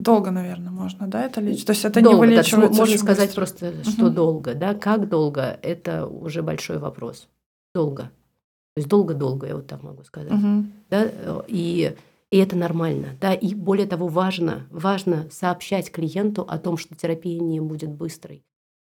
Долго, 0.00 0.32
наверное, 0.32 0.72
можно, 0.72 1.06
да, 1.06 1.24
это 1.24 1.40
лечить? 1.40 1.66
То 1.66 1.72
есть 1.72 1.84
это 1.84 2.00
не 2.00 2.04
долго, 2.04 2.18
да, 2.18 2.26
вылечивается 2.32 2.58
можно 2.58 2.82
очень 2.82 2.98
сказать 2.98 3.36
быстро? 3.36 3.40
просто, 3.62 3.84
что 3.84 4.06
Мгм. 4.06 4.14
долго, 4.14 4.54
да, 4.54 4.74
как 4.74 5.08
долго, 5.08 5.58
это 5.62 6.06
уже 6.06 6.42
большой 6.42 6.78
вопрос. 6.78 7.28
Долго. 7.74 8.10
То 8.74 8.78
есть 8.78 8.88
долго-долго, 8.88 9.46
я 9.46 9.54
вот 9.54 9.68
так 9.68 9.82
могу 9.82 10.02
сказать. 10.02 10.32
Мгм. 10.32 10.72
да, 10.90 11.04
э, 11.04 11.42
и, 11.46 11.94
и 12.32 12.38
это 12.38 12.56
нормально, 12.56 13.16
да, 13.20 13.34
и 13.34 13.54
более 13.54 13.86
того, 13.86 14.08
важно, 14.08 14.66
важно 14.70 15.28
сообщать 15.30 15.92
клиенту 15.92 16.42
о 16.48 16.58
том, 16.58 16.78
что 16.78 16.94
терапия 16.96 17.38
не 17.38 17.60
будет 17.60 17.90
быстрой, 17.90 18.42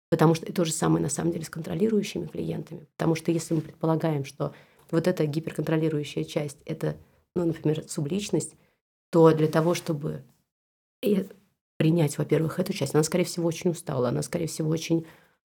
потому 0.09 0.35
что 0.35 0.45
и 0.45 0.51
то 0.51 0.65
же 0.65 0.73
самое 0.73 1.01
на 1.01 1.09
самом 1.09 1.31
деле 1.31 1.45
с 1.45 1.49
контролирующими 1.49 2.27
клиентами, 2.27 2.87
потому 2.97 3.15
что 3.15 3.31
если 3.31 3.53
мы 3.53 3.61
предполагаем, 3.61 4.25
что 4.25 4.53
вот 4.91 5.07
эта 5.07 5.25
гиперконтролирующая 5.25 6.25
часть, 6.25 6.57
это, 6.65 6.97
ну, 7.35 7.45
например, 7.45 7.85
субличность, 7.87 8.55
то 9.11 9.31
для 9.31 9.47
того, 9.47 9.73
чтобы 9.73 10.25
принять, 11.77 12.17
во-первых, 12.17 12.59
эту 12.59 12.73
часть, 12.73 12.95
она, 12.95 13.03
скорее 13.03 13.23
всего, 13.23 13.47
очень 13.47 13.69
устала, 13.69 14.09
она, 14.09 14.23
скорее 14.23 14.47
всего, 14.47 14.69
очень, 14.69 15.05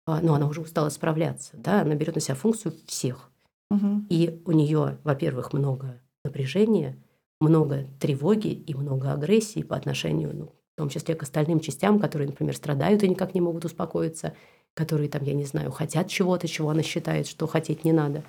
а, 0.06 0.20
ну, 0.22 0.34
она 0.34 0.48
уже 0.48 0.62
устала 0.62 0.90
справляться, 0.90 1.56
да, 1.56 1.82
она 1.82 1.96
берет 1.96 2.16
на 2.16 2.22
себя 2.22 2.36
функцию 2.36 2.74
всех, 2.86 3.32
Мгм. 3.70 4.08
и 4.10 4.42
у 4.46 4.52
нее, 4.52 4.98
во-первых, 5.04 5.54
много 5.54 6.02
напряжения, 6.26 6.98
много 7.40 7.88
тревоги 8.00 8.48
и 8.50 8.74
много 8.74 9.14
агрессии 9.14 9.62
по 9.62 9.76
отношению, 9.76 10.36
ну, 10.36 10.46
в 10.46 10.78
том 10.78 10.90
числе 10.90 11.16
к 11.16 11.24
остальным 11.24 11.60
частям, 11.60 12.00
которые, 12.00 12.28
например, 12.28 12.56
страдают 12.56 13.04
и 13.04 13.10
никак 13.10 13.34
не 13.34 13.42
могут 13.42 13.66
успокоиться, 13.66 14.36
которые 14.74 15.10
там, 15.10 15.24
я 15.24 15.34
не 15.34 15.46
знаю, 15.46 15.72
хотят 15.72 16.08
чего-то, 16.08 16.48
чего 16.48 16.70
она 16.70 16.84
считает, 16.84 17.28
что 17.28 17.48
хотеть 17.48 17.84
не 17.84 17.94
надо. 17.94 18.24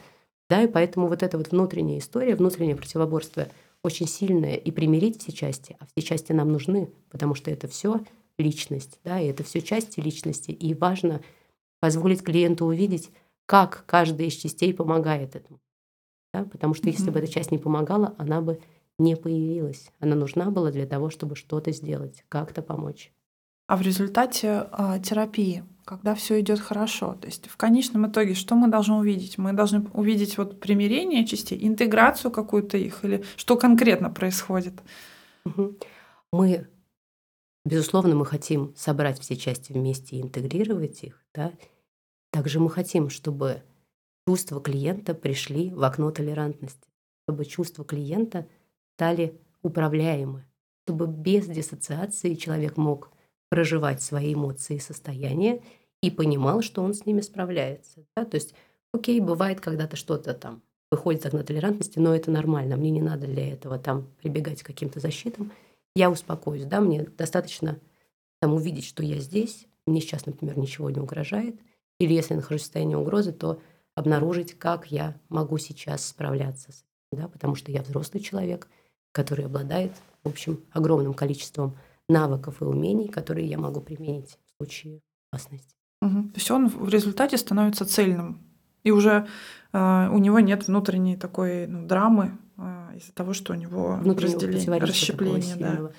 Да, 0.49 0.63
и 0.63 0.67
поэтому 0.67 1.09
вот 1.09 1.23
эта 1.23 1.37
вот 1.37 1.51
внутренняя 1.51 1.99
история, 1.99 2.35
внутреннее 2.35 2.77
противоборство 2.77 3.49
очень 3.83 4.09
сильное, 4.09 4.55
и 4.55 4.71
примирить 4.71 5.21
все 5.21 5.33
части, 5.33 5.77
а 5.79 5.87
все 5.87 6.07
части 6.07 6.33
нам 6.33 6.51
нужны, 6.51 6.91
потому 7.11 7.35
что 7.35 7.51
это 7.51 7.69
все 7.69 8.01
личность, 8.39 8.99
да, 9.05 9.21
и 9.21 9.27
это 9.27 9.45
все 9.45 9.61
части 9.61 10.01
личности, 10.01 10.51
и 10.51 10.75
важно 10.75 11.21
позволить 11.81 12.23
клиенту 12.23 12.65
увидеть, 12.65 13.11
как 13.47 13.85
каждая 13.87 14.29
из 14.29 14.35
частей 14.35 14.75
помогает 14.75 15.37
этому. 15.37 15.61
Да? 16.33 16.45
Потому 16.45 16.75
что 16.75 16.89
если 16.89 17.05
Мгм. 17.05 17.13
бы 17.15 17.19
эта 17.21 17.29
часть 17.29 17.51
не 17.51 17.59
помогала, 17.59 18.15
она 18.19 18.41
бы 18.41 18.61
не 18.99 19.17
появилась. 19.17 19.91
Она 20.01 20.17
нужна 20.17 20.51
была 20.51 20.71
для 20.71 20.87
того, 20.87 21.11
чтобы 21.11 21.37
что-то 21.37 21.73
сделать, 21.73 22.25
как-то 22.29 22.63
помочь. 22.63 23.13
А 23.69 23.77
в 23.77 23.83
результате 23.83 24.67
а, 24.73 24.99
терапии, 24.99 25.63
когда 25.85 26.15
все 26.15 26.41
идет 26.41 26.59
хорошо, 26.59 27.15
то 27.21 27.27
есть 27.27 27.49
в 27.49 27.57
конечном 27.57 28.11
итоге, 28.11 28.35
что 28.35 28.55
мы 28.55 28.69
должны 28.69 28.95
увидеть? 28.95 29.37
Мы 29.37 29.53
должны 29.53 29.87
увидеть 29.93 30.39
вот 30.39 30.59
примирение 30.59 31.27
частей, 31.27 31.67
интеграцию 31.67 32.31
какую-то 32.31 32.79
их, 32.79 33.05
или 33.05 33.25
что 33.37 33.57
конкретно 33.57 34.11
происходит? 34.11 34.75
Мгм. 35.45 35.77
Мы, 36.33 36.67
безусловно, 37.65 38.15
мы 38.15 38.25
хотим 38.25 38.75
собрать 38.75 39.21
все 39.21 39.37
части 39.37 39.73
вместе 39.73 40.17
и 40.17 40.23
интегрировать 40.23 41.03
их. 41.05 41.23
Да? 41.35 41.53
Также 42.33 42.61
мы 42.61 42.71
хотим, 42.71 43.11
чтобы 43.11 43.63
чувства 44.27 44.63
клиента 44.63 45.13
пришли 45.15 45.71
в 45.71 45.83
окно 45.83 46.11
толерантности, 46.11 46.89
чтобы 47.27 47.45
чувства 47.45 47.85
клиента 47.85 48.47
стали 48.99 49.41
управляемы, 49.63 50.45
чтобы 50.85 51.07
без 51.07 51.47
диссоциации 51.47 52.35
человек 52.35 52.77
мог 52.77 53.13
проживать 53.49 54.03
свои 54.03 54.35
эмоции 54.35 54.75
и 54.77 54.81
состояния 54.81 55.63
и 56.03 56.11
понимал, 56.11 56.63
что 56.63 56.83
он 56.83 56.95
с 56.95 57.07
ними 57.07 57.21
справляется. 57.21 58.05
Да? 58.17 58.25
То 58.25 58.35
есть, 58.35 58.55
окей, 58.93 59.21
бывает 59.21 59.61
когда-то 59.61 59.95
что-то 59.95 60.35
там 60.35 60.63
выходит 60.91 61.21
из 61.21 61.27
окна 61.27 61.45
толерантности, 61.45 62.01
но 62.01 62.13
это 62.13 62.33
нормально, 62.33 62.77
мне 62.77 62.91
не 62.91 63.01
надо 63.01 63.29
для 63.29 63.53
этого 63.53 63.79
там 63.79 64.09
прибегать 64.21 64.65
к 64.65 64.67
каким-то 64.67 64.99
защитам. 64.99 65.53
Я 65.95 66.11
успокоюсь, 66.11 66.65
да, 66.65 66.81
мне 66.81 67.05
достаточно 67.05 67.79
там 68.41 68.55
увидеть, 68.55 68.85
что 68.87 69.05
я 69.05 69.21
здесь, 69.21 69.69
мне 69.87 70.01
сейчас, 70.01 70.27
например, 70.27 70.59
ничего 70.59 70.91
не 70.91 70.99
угрожает, 70.99 71.55
или 72.01 72.15
если 72.15 72.35
я 72.35 72.39
нахожусь 72.39 72.63
в 72.63 72.65
состоянии 72.65 72.97
угрозы, 72.97 73.31
то 73.31 73.61
обнаружить, 73.95 74.59
как 74.59 74.91
я 74.91 75.21
могу 75.29 75.57
сейчас 75.59 76.05
справляться 76.05 76.73
с 76.73 76.85
этим, 77.13 77.23
да, 77.23 77.29
потому 77.29 77.55
что 77.55 77.71
я 77.71 77.83
взрослый 77.83 78.21
человек, 78.21 78.67
который 79.19 79.47
обладает, 79.47 79.91
в 80.23 80.29
общем, 80.29 80.61
огромным 80.71 81.13
количеством 81.13 81.77
навыков 82.09 82.63
и 82.63 82.65
умений, 82.65 83.09
которые 83.09 83.49
я 83.49 83.59
могу 83.59 83.81
применить 83.81 84.39
в 84.47 84.57
случае 84.59 85.01
опасности. 85.33 85.75
Мгм. 86.01 86.29
То 86.29 86.37
есть 86.37 86.51
он 86.53 86.69
в 86.69 86.89
результате 86.89 87.37
становится 87.37 87.85
цельным, 87.85 88.39
и 88.85 88.93
уже 88.93 89.27
а, 89.73 90.09
у 90.13 90.19
него 90.19 90.39
нет 90.39 90.69
внутренней 90.69 91.17
такой 91.17 91.67
ну, 91.67 91.85
драмы 91.85 92.39
а, 92.57 92.93
из-за 92.95 93.13
того, 93.13 93.33
что 93.33 93.55
у 93.55 93.57
него 93.57 93.99
разделение, 94.05 94.79
расщепление, 94.79 95.57
да. 95.57 95.91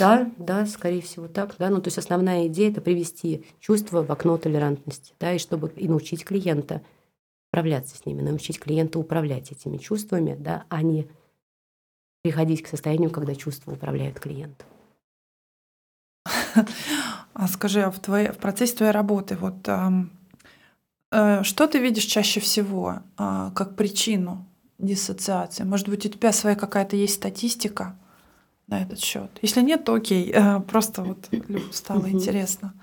Да, 0.00 0.30
да, 0.36 0.66
скорее 0.66 1.02
всего 1.02 1.28
так, 1.28 1.54
да. 1.56 1.70
Ну, 1.70 1.80
то 1.80 1.86
есть 1.86 1.98
основная 1.98 2.48
идея 2.48 2.72
это 2.72 2.80
привести 2.80 3.46
чувство 3.60 4.02
в 4.02 4.10
окно 4.10 4.38
толерантности, 4.38 5.14
да, 5.20 5.34
и 5.34 5.38
чтобы 5.38 5.68
и 5.76 5.86
научить 5.86 6.24
клиента 6.24 6.82
справляться 7.52 7.96
с 7.96 8.06
ними, 8.06 8.22
научить 8.22 8.58
клиента 8.58 8.98
управлять 8.98 9.52
этими 9.52 9.76
чувствами, 9.76 10.36
да, 10.38 10.64
а 10.68 10.82
не 10.82 11.06
приходить 12.22 12.62
к 12.62 12.68
состоянию, 12.68 13.10
когда 13.10 13.34
чувства 13.34 13.72
управляют 13.72 14.20
клиентом. 14.20 14.66
А 17.32 17.48
скажи, 17.48 17.80
а 17.80 17.90
в, 17.90 17.98
твоей, 18.00 18.32
в 18.32 18.36
процессе 18.36 18.76
твоей 18.76 18.92
работы, 18.92 19.34
вот 19.36 19.66
э, 19.66 21.42
что 21.42 21.66
ты 21.66 21.78
видишь 21.78 22.04
чаще 22.04 22.40
всего 22.40 22.98
а, 23.16 23.50
как 23.52 23.76
причину 23.76 24.46
диссоциации? 24.78 25.64
Может 25.64 25.88
быть, 25.88 26.04
у 26.04 26.08
тебя 26.10 26.32
своя 26.32 26.56
какая-то 26.56 26.96
есть 26.96 27.14
статистика 27.14 27.96
на 28.66 28.82
этот 28.82 28.98
счет? 28.98 29.30
Если 29.40 29.62
нет, 29.62 29.84
то 29.84 29.94
окей. 29.94 30.30
Э, 30.34 30.60
Просто 30.68 31.02
вот 31.02 31.30
стало 31.72 32.10
интересно. 32.10 32.74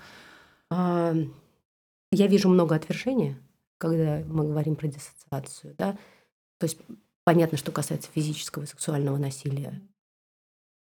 Я 0.70 2.26
вижу 2.26 2.48
много 2.48 2.74
отвержения, 2.74 3.38
когда 3.76 4.22
мы 4.26 4.44
говорим 4.44 4.74
про 4.74 4.88
диссоциацию, 4.88 5.74
да. 5.78 5.92
То 6.58 6.64
есть 6.64 6.78
понятно, 7.28 7.58
что 7.58 7.72
касается 7.72 8.10
физического 8.10 8.62
и 8.62 8.66
сексуального 8.66 9.18
насилия. 9.18 9.82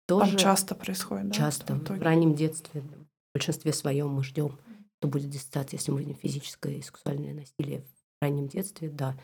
Там 0.08 0.22
Тоже 0.22 0.38
часто 0.38 0.76
происходит, 0.76 1.28
да? 1.28 1.34
часто 1.34 1.74
в 1.76 1.90
в 1.90 2.02
раннем 2.02 2.36
детстве, 2.36 2.80
в 2.80 3.34
большинстве 3.34 3.74
своем 3.74 4.12
мы 4.12 4.24
ждем, 4.24 4.58
что 4.98 5.10
будет 5.10 5.30
диссоциация, 5.30 5.78
если 5.78 5.92
мы 5.92 6.00
видим 6.00 6.16
физическое 6.16 6.76
и 6.76 6.82
сексуальное 6.82 7.34
насилие 7.34 7.82
в 7.82 8.24
раннем 8.24 8.48
детстве, 8.48 8.88
да. 8.88 9.20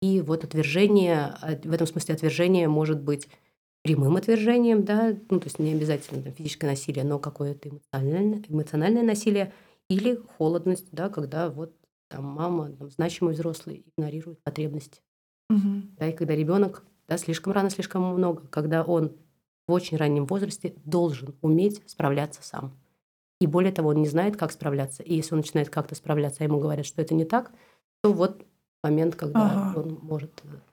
И 0.00 0.22
вот 0.22 0.44
отвержение, 0.44 1.36
в 1.62 1.72
этом 1.74 1.86
смысле 1.86 2.14
отвержение 2.14 2.68
может 2.68 3.02
быть 3.02 3.28
прямым 3.82 4.16
отвержением, 4.16 4.82
да, 4.82 5.14
ну, 5.28 5.40
то 5.40 5.48
есть 5.48 5.58
не 5.58 5.72
обязательно 5.72 6.22
там, 6.22 6.32
физическое 6.32 6.68
насилие, 6.68 7.04
но 7.04 7.18
какое-то 7.18 7.68
эмоциональное, 7.68 8.42
эмоциональное 8.48 9.02
насилие 9.02 9.52
или 9.90 10.18
холодность, 10.38 10.88
да, 10.90 11.10
когда 11.10 11.50
вот 11.50 11.76
там 12.08 12.24
мама, 12.24 12.72
там, 12.72 12.90
значимый 12.90 13.34
взрослый 13.34 13.84
игнорирует 13.94 14.42
потребности. 14.42 15.02
Мгм. 15.48 15.94
Да, 15.98 16.08
и 16.08 16.12
когда 16.12 16.34
ребенок 16.34 16.84
да, 17.08 17.18
слишком 17.18 17.52
рано, 17.52 17.70
слишком 17.70 18.02
много, 18.02 18.42
когда 18.50 18.82
он 18.82 19.12
в 19.68 19.72
очень 19.72 19.96
раннем 19.96 20.26
возрасте 20.26 20.74
должен 20.84 21.34
уметь 21.40 21.82
справляться 21.86 22.42
сам. 22.42 22.72
И 23.40 23.46
более 23.46 23.72
того, 23.72 23.90
он 23.90 23.96
не 23.96 24.08
знает, 24.08 24.36
как 24.36 24.52
справляться. 24.52 25.02
И 25.02 25.14
если 25.14 25.34
он 25.34 25.40
начинает 25.40 25.68
как-то 25.68 25.94
справляться, 25.94 26.38
а 26.40 26.44
ему 26.44 26.58
говорят, 26.58 26.86
что 26.86 27.02
это 27.02 27.14
не 27.14 27.24
так, 27.24 27.52
то 28.02 28.12
вот 28.12 28.44
момент, 28.82 29.14
когда 29.16 29.52
ага. 29.52 29.80
он 29.80 29.98
может 30.02 30.30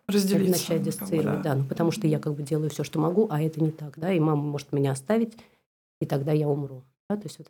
Разделиться, 0.07 0.73
начать. 0.73 0.97
Как 0.97 1.09
бы, 1.09 1.23
да. 1.23 1.41
да, 1.41 1.55
ну 1.55 1.65
потому 1.65 1.91
что 1.91 2.07
я 2.07 2.19
как 2.19 2.33
бы 2.33 2.43
делаю 2.43 2.69
все, 2.69 2.83
что 2.83 2.99
могу, 2.99 3.27
а 3.29 3.41
это 3.41 3.62
не 3.62 3.71
так, 3.71 3.97
да, 3.97 4.13
и 4.13 4.19
мама 4.19 4.43
может 4.43 4.71
меня 4.71 4.91
оставить, 4.91 5.38
и 5.99 6.05
тогда 6.05 6.31
я 6.31 6.47
умру. 6.47 6.83
Да? 7.09 7.17
То 7.17 7.23
есть 7.23 7.38
вот 7.39 7.47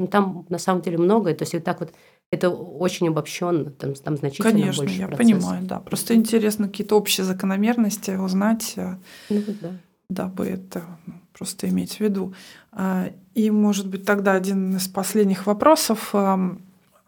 ну, 0.00 0.06
там 0.06 0.46
на 0.48 0.58
самом 0.58 0.82
деле 0.82 0.98
многое, 0.98 1.34
то 1.34 1.42
есть 1.42 1.54
вот 1.54 1.64
так 1.64 1.80
вот 1.80 1.92
это 2.30 2.48
очень 2.50 3.08
обобщенно, 3.08 3.70
там, 3.70 3.94
там 3.94 4.16
значительно 4.16 4.50
Конечно, 4.50 4.84
больше 4.84 4.98
я 5.00 5.08
процесс. 5.08 5.26
понимаю, 5.26 5.64
да. 5.64 5.80
Просто 5.80 6.14
интересно 6.14 6.68
какие-то 6.68 6.96
общие 6.96 7.24
закономерности 7.24 8.12
узнать, 8.12 8.74
э, 8.76 8.94
ну, 9.30 9.42
да. 9.60 9.70
дабы 10.08 10.46
это 10.46 10.84
ну, 11.06 11.14
просто 11.36 11.68
иметь 11.68 11.96
в 11.96 12.00
виду. 12.00 12.32
А, 12.70 13.10
и, 13.34 13.50
может 13.50 13.88
быть, 13.88 14.04
тогда 14.04 14.34
один 14.34 14.76
из 14.76 14.86
последних 14.86 15.46
вопросов. 15.46 16.10
А, 16.12 16.38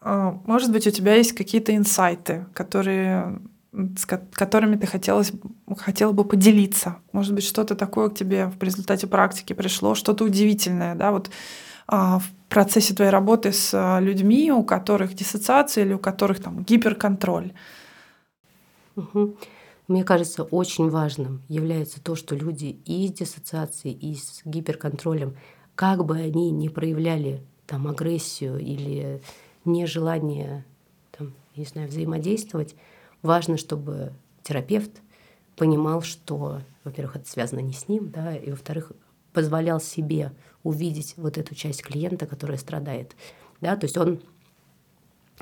может 0.05 0.73
быть, 0.73 0.89
у 0.89 0.91
тебя 0.91 1.15
есть 1.15 1.33
какие-то 1.33 1.77
инсайты, 1.77 2.47
которые 2.53 3.41
с 3.97 4.05
которыми 4.05 4.77
ты 4.77 4.87
хотелось, 4.87 5.33
хотела 5.79 6.13
бы 6.13 6.25
поделиться. 6.25 6.97
Может 7.13 7.35
быть, 7.35 7.45
что-то 7.45 7.75
такое 7.75 8.11
к 8.11 8.15
тебе 8.15 8.49
в 8.49 8.63
результате 8.63 9.07
практики 9.07 9.55
пришло, 9.55 9.95
что-то 9.95 10.25
удивительное, 10.25 10.95
да, 10.95 11.11
вот 11.11 11.31
в 11.89 12.23
процессе 12.49 12.95
твоей 12.95 13.11
работы 13.11 13.53
с 13.53 13.73
а, 13.75 13.99
людьми, 14.01 14.53
у 14.53 14.63
которых 14.63 15.15
диссоциация 15.15 15.85
или 15.85 15.95
у 15.95 15.99
которых 15.99 16.41
там 16.41 16.63
гиперконтроль. 16.63 17.53
Угу. 18.97 19.37
Мне 19.89 20.05
кажется, 20.05 20.45
очень 20.45 20.91
важным 20.91 21.43
является 21.49 22.03
то, 22.03 22.15
что 22.15 22.35
люди 22.35 22.77
и 22.85 23.09
с 23.09 23.13
диссоциацией, 23.13 23.95
и 23.95 24.15
с 24.15 24.43
гиперконтролем, 24.45 25.37
как 25.75 26.05
бы 26.05 26.17
они 26.17 26.51
ни 26.51 26.69
проявляли 26.69 27.43
там 27.67 27.89
агрессию 27.89 28.59
или 28.59 29.23
нежелание, 29.65 30.65
там, 31.11 31.33
не 31.57 31.65
знаю, 31.65 31.89
взаимодействовать, 31.89 32.75
важно, 33.23 33.57
чтобы 33.57 34.13
терапевт 34.43 34.91
понимал, 35.57 36.03
что, 36.03 36.61
во-первых, 36.85 37.17
это 37.17 37.29
связано 37.29 37.61
не 37.61 37.73
с 37.73 37.89
ним, 37.89 38.11
да, 38.11 38.37
и, 38.37 38.51
во-вторых, 38.51 38.93
позволял 39.33 39.81
себе 39.81 40.33
увидеть 40.63 41.15
вот 41.17 41.39
эту 41.39 41.55
часть 41.55 41.83
клиента, 41.83 42.27
которая 42.27 42.59
страдает. 42.59 43.17
Да, 43.61 43.77
то 43.77 43.85
есть 43.85 43.97
он, 43.97 44.21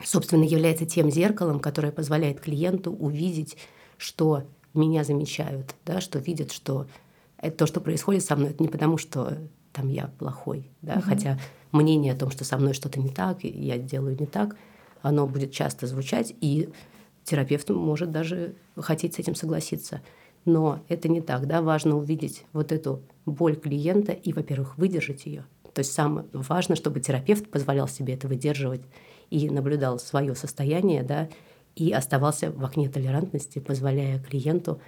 собственно, 0.02 0.44
является 0.44 0.87
тем 0.87 1.11
зеркалом, 1.11 1.61
которое 1.61 1.92
позволяет 1.92 2.40
клиенту 2.40 2.92
увидеть, 2.92 3.56
что 3.96 4.44
меня 4.74 5.04
замечают, 5.04 5.74
да, 5.85 6.00
что 6.00 6.18
видят, 6.18 6.52
что 6.52 6.87
это 7.38 7.56
то, 7.56 7.66
что 7.66 7.80
происходит 7.80 8.24
со 8.24 8.37
мной, 8.37 8.50
это 8.50 8.62
не 8.62 8.68
потому, 8.68 8.98
что 8.98 9.38
там 9.72 9.88
я 9.88 10.11
плохой, 10.18 10.70
да, 10.83 10.94
угу. 10.94 11.02
хотя 11.02 11.38
мнение 11.72 12.12
о 12.12 12.16
том, 12.16 12.30
что 12.30 12.44
со 12.44 12.56
мной 12.59 12.74
что-то 12.74 13.00
не 13.00 13.09
так, 13.09 13.44
я 13.44 13.78
делаю 13.78 14.16
не 14.18 14.26
так, 14.26 14.56
оно 15.02 15.26
будет 15.26 15.52
часто 15.52 15.87
звучать, 15.87 16.35
и 16.40 16.68
терапевт 17.24 17.70
может 17.70 18.11
даже 18.11 18.54
хотеть 18.76 19.14
с 19.14 19.18
этим 19.18 19.35
согласиться. 19.35 20.02
Но 20.44 20.80
это 20.88 21.09
не 21.09 21.20
так, 21.20 21.46
да, 21.46 21.62
важно 21.62 21.96
увидеть 21.96 22.44
вот 22.52 22.72
эту 22.72 23.02
боль 23.26 23.56
клиента 23.56 24.12
и, 24.12 24.33
во-первых, 24.33 24.78
выдержать 24.78 25.26
ее. 25.26 25.44
То 25.74 25.80
есть 25.80 25.92
самое 25.92 26.26
важно, 26.33 26.76
чтобы 26.76 27.00
терапевт 27.00 27.48
позволял 27.50 27.88
себе 27.88 28.14
это 28.14 28.28
выдерживать 28.28 28.83
и 29.30 29.48
наблюдал 29.48 29.98
свое 29.98 30.35
состояние, 30.35 31.02
да, 31.02 31.28
и 31.76 31.92
оставался 31.92 32.50
в 32.50 32.64
окне 32.64 32.88
толерантности, 32.88 33.61
позволяя 33.61 34.18
клиенту 34.18 34.80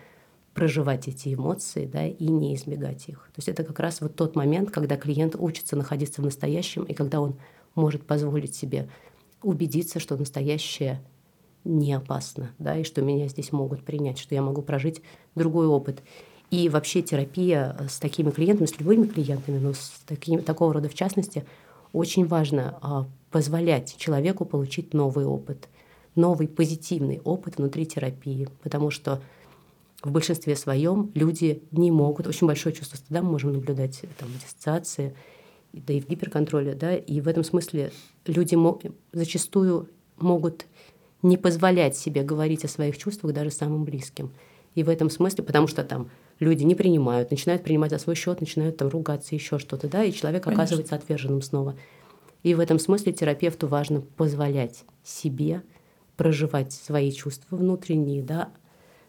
проживать 0.55 1.09
эти 1.09 1.35
эмоции, 1.35 1.87
да, 1.87 2.07
и 2.07 2.27
не 2.27 2.55
избегать 2.55 3.09
их. 3.09 3.31
То 3.33 3.38
есть 3.38 3.49
это 3.49 3.64
как 3.64 3.79
раз 3.81 4.01
вот 4.01 4.16
тот 4.16 4.37
момент, 4.37 4.71
когда 4.71 4.97
клиент 4.97 5.37
учится 5.38 5.77
находиться 5.77 6.21
в 6.21 6.25
настоящем, 6.25 6.83
и 6.85 6.95
когда 6.95 7.21
он 7.21 7.37
может 7.75 8.05
позволить 8.05 8.55
себе 8.55 8.88
убедиться, 9.42 9.99
что 9.99 10.16
настоящее 10.16 11.03
не 11.64 11.95
опасно, 11.95 12.51
да, 12.59 12.77
и 12.77 12.85
что 12.85 13.03
меня 13.03 13.29
здесь 13.29 13.53
могут 13.53 13.85
принять, 13.85 14.18
что 14.18 14.35
я 14.35 14.42
могу 14.42 14.62
прожить 14.62 15.01
другой 15.35 15.66
опыт. 15.66 16.03
И 16.53 16.69
вообще 16.69 17.01
терапия 17.01 17.75
с 17.88 17.99
такими 17.99 18.31
клиентами, 18.31 18.67
с 18.67 18.79
любыми 18.79 19.07
клиентами, 19.07 19.59
но 19.59 19.73
с 19.73 20.03
такими, 20.07 20.43
такого 20.43 20.75
рода 20.75 20.91
в 20.91 20.95
частности, 20.95 21.47
очень 21.95 22.27
важно 22.27 22.79
а, 22.83 23.07
позволять 23.31 23.97
человеку 23.97 24.45
получить 24.45 24.93
новый 24.93 25.25
опыт, 25.25 25.71
новый 26.15 26.49
позитивный 26.49 27.23
опыт 27.25 27.57
внутри 27.57 27.87
терапии, 27.87 28.49
потому 28.62 28.91
что 28.91 29.23
в 30.03 30.11
большинстве 30.11 30.55
своем 30.55 31.11
люди 31.15 31.62
не 31.71 31.91
могут, 31.91 32.27
очень 32.27 32.47
большое 32.47 32.75
чувство 32.75 32.99
стыда 32.99 33.23
мы 33.23 33.31
можем 33.31 33.55
наблюдать 33.55 34.03
там, 34.19 34.29
в 34.29 34.38
диссоциации, 34.38 35.17
да 35.73 35.95
и 35.95 36.03
в 36.03 36.07
гиперконтроле, 36.07 36.75
да, 36.75 36.95
и 36.95 37.23
в 37.23 37.29
этом 37.29 37.45
смысле 37.45 37.93
люди 38.27 38.59
зачастую 39.12 39.88
могут 40.19 40.67
не 41.23 41.38
позволять 41.38 41.97
себе 41.97 42.23
говорить 42.23 42.67
о 42.67 42.69
своих 42.69 42.99
чувствах 42.99 43.33
даже 43.33 43.51
самым 43.51 43.85
близким. 43.85 44.33
И 44.75 44.83
в 44.83 44.88
этом 44.88 45.09
смысле, 45.09 45.45
потому 45.45 45.67
что 45.67 45.85
там 45.85 46.11
люди 46.42 46.64
не 46.64 46.74
принимают, 46.74 47.31
начинают 47.31 47.62
принимать 47.62 47.90
за 47.90 47.98
свой 47.98 48.16
счет, 48.16 48.40
начинают 48.40 48.76
там 48.76 48.88
ругаться, 48.88 49.35
еще 49.35 49.59
что-то, 49.59 49.88
да, 49.88 50.05
и 50.05 50.12
человек 50.12 50.44
Конечно. 50.44 50.62
оказывается 50.62 50.94
отверженным 50.94 51.42
снова. 51.42 51.76
И 52.42 52.55
в 52.55 52.61
этом 52.61 52.78
смысле 52.78 53.12
терапевту 53.12 53.68
важно 53.68 54.00
позволять 54.00 54.85
себе 55.05 55.62
проживать 56.16 56.72
свои 56.72 57.11
чувства 57.11 57.57
внутренние, 57.57 58.22
да, 58.22 58.50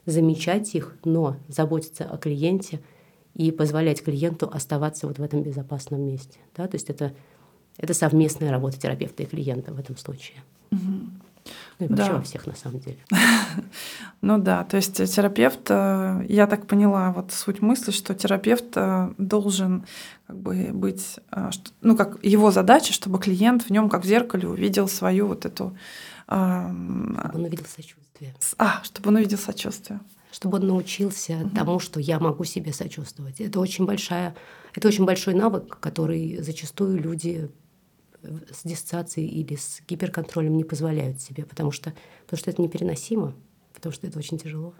замечать 0.05 0.73
их, 0.75 0.95
но 1.03 1.37
заботиться 1.47 2.05
о 2.05 2.17
клиенте 2.17 2.79
и 3.33 3.51
позволять 3.51 4.03
клиенту 4.03 4.49
оставаться 4.51 5.07
вот 5.07 5.19
в 5.19 5.23
этом 5.23 5.43
безопасном 5.43 6.01
месте. 6.01 6.39
Да? 6.55 6.67
То 6.67 6.75
есть 6.75 6.89
это, 6.89 7.13
это 7.77 7.93
совместная 7.93 8.51
работа 8.51 8.79
терапевта 8.79 9.23
и 9.23 9.25
клиента 9.25 9.73
в 9.73 9.79
этом 9.79 9.97
случае. 9.97 10.43
Угу. 10.71 10.79
Ну 11.79 11.85
и 11.85 11.89
вообще 11.89 12.11
да. 12.11 12.17
во 12.17 12.21
всех 12.21 12.47
на 12.47 12.55
самом 12.55 12.79
деле. 12.79 12.97
Ну 14.21 14.37
да, 14.37 14.63
то 14.63 14.77
есть 14.77 14.95
терапевт, 15.13 15.69
э, 15.69 16.25
я 16.29 16.47
так 16.47 16.65
поняла 16.65 17.11
вот 17.11 17.33
суть 17.33 17.61
мысли, 17.61 17.91
что 17.91 18.15
терапевт 18.15 18.77
э, 18.77 19.11
должен 19.17 19.85
как 20.27 20.37
бы 20.37 20.69
быть, 20.71 21.19
э, 21.29 21.49
ну 21.81 21.97
как 21.97 22.23
его 22.23 22.49
задача, 22.49 22.93
чтобы 22.93 23.19
клиент 23.19 23.63
в 23.63 23.69
нем 23.69 23.89
как 23.89 24.03
в 24.03 24.07
зеркале 24.07 24.47
увидел 24.47 24.87
свою 24.87 25.27
вот 25.27 25.45
эту... 25.45 25.75
Чтобы 26.25 27.31
он 27.33 27.43
увидел 27.43 27.65
сочувствие. 27.65 28.33
А, 28.57 28.81
чтобы 28.83 29.09
он 29.09 29.15
увидел 29.17 29.37
сочувствие. 29.37 29.99
Чтобы 30.31 30.57
он 30.57 30.67
научился 30.67 31.33
угу. 31.33 31.49
тому, 31.49 31.79
что 31.79 31.99
я 31.99 32.17
могу 32.17 32.45
себе 32.45 32.71
сочувствовать. 32.71 33.41
Это 33.41 33.59
очень 33.59 33.85
большая, 33.85 34.35
это 34.73 34.87
очень 34.87 35.03
большой 35.03 35.33
навык, 35.33 35.79
который 35.81 36.41
зачастую 36.41 36.97
люди 37.01 37.51
с 38.23 38.63
диссоциацией 38.63 39.27
или 39.27 39.55
с 39.55 39.81
гиперконтролем 39.87 40.55
не 40.55 40.63
позволяют 40.63 41.21
себе, 41.21 41.45
потому 41.45 41.71
что, 41.71 41.93
потому 42.25 42.39
что 42.39 42.49
это 42.49 42.61
непереносимо, 42.61 43.33
потому 43.73 43.93
что 43.93 44.07
это 44.07 44.17
очень 44.17 44.37
тяжело. 44.37 44.73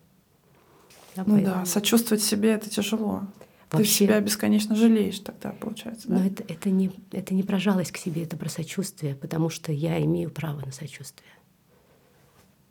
Да, 1.15 1.23
ну 1.25 1.35
поэтому... 1.35 1.55
да, 1.55 1.65
сочувствовать 1.65 2.23
себе 2.23 2.53
это 2.53 2.69
тяжело. 2.69 3.23
Вообще, 3.71 3.89
Ты 3.89 3.95
себя 3.95 4.19
бесконечно 4.19 4.75
жалеешь 4.75 5.19
тогда, 5.19 5.51
получается. 5.51 6.07
Да? 6.07 6.15
Но 6.15 6.25
это, 6.25 6.43
это, 6.47 6.69
не, 6.69 6.91
это 7.11 7.33
не 7.33 7.41
про 7.41 7.57
жалость 7.59 7.91
к 7.91 7.97
себе, 7.97 8.23
это 8.23 8.37
про 8.37 8.47
сочувствие, 8.47 9.15
потому 9.15 9.49
что 9.49 9.71
я 9.71 9.99
имею 10.03 10.29
право 10.29 10.63
на 10.63 10.71
сочувствие. 10.71 11.31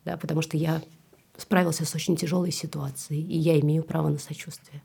Да, 0.04 0.16
потому 0.16 0.42
что 0.42 0.56
я 0.56 0.80
справился 1.36 1.84
с 1.84 1.94
очень 1.94 2.16
тяжелой 2.16 2.52
ситуацией, 2.52 3.22
и 3.22 3.36
я 3.36 3.58
имею 3.60 3.82
право 3.82 4.08
на 4.08 4.18
сочувствие. 4.18 4.82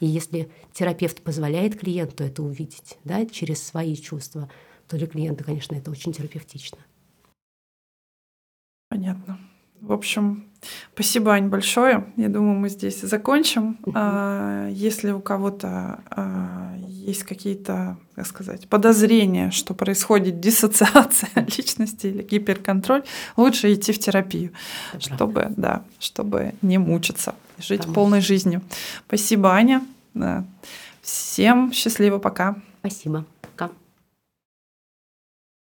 И 0.00 0.06
если 0.06 0.50
терапевт 0.72 1.22
позволяет 1.22 1.78
клиенту 1.78 2.24
это 2.24 2.42
увидеть 2.42 2.96
да, 3.04 3.26
через 3.26 3.62
свои 3.62 3.96
чувства, 3.96 4.48
то 4.88 4.96
для 4.96 5.06
клиента, 5.06 5.44
конечно, 5.44 5.74
это 5.74 5.90
очень 5.90 6.12
терапевтично. 6.12 6.78
Понятно. 8.88 9.38
В 9.80 9.92
общем, 9.92 10.44
спасибо, 10.94 11.32
Ань, 11.32 11.48
большое. 11.48 12.12
Я 12.16 12.28
думаю, 12.28 12.58
мы 12.58 12.68
здесь 12.68 13.00
закончим. 13.00 13.78
А, 13.94 14.68
если 14.70 15.12
у 15.12 15.20
кого-то 15.20 16.00
а, 16.10 16.74
есть 16.78 17.22
какие-то, 17.22 17.96
как 18.16 18.26
сказать, 18.26 18.68
подозрения, 18.68 19.50
что 19.50 19.74
происходит 19.74 20.40
диссоциация 20.40 21.30
личности 21.56 22.08
или 22.08 22.22
гиперконтроль, 22.22 23.04
лучше 23.36 23.72
идти 23.72 23.92
в 23.92 23.98
терапию, 24.00 24.50
Это 24.92 25.00
чтобы, 25.00 25.40
правда. 25.42 25.54
да, 25.56 25.84
чтобы 26.00 26.54
не 26.60 26.78
мучиться, 26.78 27.34
жить 27.58 27.80
Потому 27.80 27.94
полной 27.94 28.20
жизнью. 28.20 28.62
Спасибо, 29.06 29.52
Аня. 29.52 29.86
Всем 31.02 31.72
счастливо, 31.72 32.18
пока. 32.18 32.56
Спасибо. 32.80 33.24